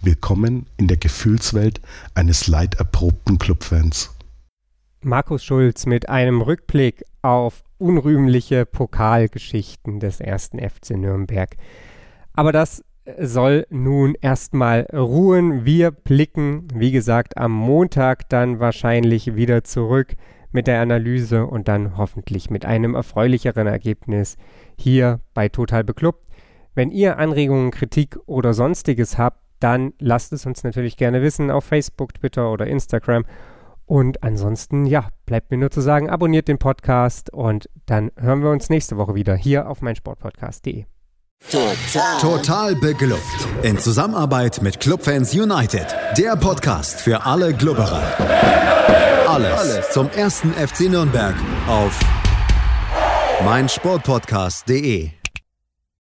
Willkommen 0.05 0.65
in 0.75 0.89
der 0.89 0.97
Gefühlswelt 0.97 1.79
eines 2.13 2.49
leiderprobten 2.49 3.39
Clubfans. 3.39 4.13
Markus 4.99 5.45
Schulz 5.45 5.85
mit 5.85 6.09
einem 6.09 6.41
Rückblick 6.41 7.05
auf 7.21 7.63
unrühmliche 7.77 8.65
Pokalgeschichten 8.65 10.01
des 10.01 10.19
ersten 10.19 10.59
FC 10.59 10.97
Nürnberg. 10.97 11.55
Aber 12.33 12.51
das 12.51 12.83
soll 13.17 13.65
nun 13.69 14.15
erstmal 14.19 14.81
ruhen. 14.91 15.63
Wir 15.63 15.91
blicken, 15.91 16.67
wie 16.73 16.91
gesagt, 16.91 17.37
am 17.37 17.53
Montag 17.53 18.27
dann 18.27 18.59
wahrscheinlich 18.59 19.37
wieder 19.37 19.63
zurück 19.63 20.15
mit 20.51 20.67
der 20.67 20.81
Analyse 20.81 21.45
und 21.45 21.69
dann 21.69 21.95
hoffentlich 21.95 22.49
mit 22.49 22.65
einem 22.65 22.93
erfreulicheren 22.93 23.67
Ergebnis 23.67 24.35
hier 24.77 25.21
bei 25.33 25.47
Total 25.47 25.85
Beklubbt. 25.85 26.27
Wenn 26.75 26.91
ihr 26.91 27.19
Anregungen, 27.19 27.71
Kritik 27.71 28.17
oder 28.25 28.53
sonstiges 28.53 29.17
habt, 29.17 29.42
dann 29.63 29.93
lasst 29.99 30.33
es 30.33 30.45
uns 30.45 30.63
natürlich 30.63 30.97
gerne 30.97 31.21
wissen 31.21 31.49
auf 31.49 31.63
Facebook, 31.63 32.13
Twitter 32.13 32.51
oder 32.51 32.67
Instagram. 32.67 33.25
Und 33.85 34.23
ansonsten, 34.23 34.85
ja, 34.85 35.07
bleibt 35.25 35.51
mir 35.51 35.57
nur 35.57 35.71
zu 35.71 35.81
sagen, 35.81 36.09
abonniert 36.09 36.47
den 36.47 36.57
Podcast 36.57 37.31
und 37.33 37.69
dann 37.85 38.11
hören 38.17 38.41
wir 38.43 38.49
uns 38.49 38.69
nächste 38.69 38.97
Woche 38.97 39.15
wieder 39.15 39.35
hier 39.35 39.69
auf 39.69 39.81
meinsportpodcast.de. 39.81 40.85
Total. 41.49 42.19
Total 42.21 42.75
beglückt. 42.75 43.21
In 43.63 43.77
Zusammenarbeit 43.77 44.61
mit 44.61 44.79
Clubfans 44.79 45.33
United. 45.33 45.87
Der 46.17 46.37
Podcast 46.37 47.01
für 47.01 47.25
alle 47.25 47.53
Glubberer. 47.53 48.01
Alles, 49.27 49.59
Alles 49.59 49.89
zum 49.91 50.09
ersten 50.09 50.53
FC 50.53 50.89
Nürnberg 50.89 51.35
auf 51.67 51.99
meinsportpodcast.de. 53.43 55.22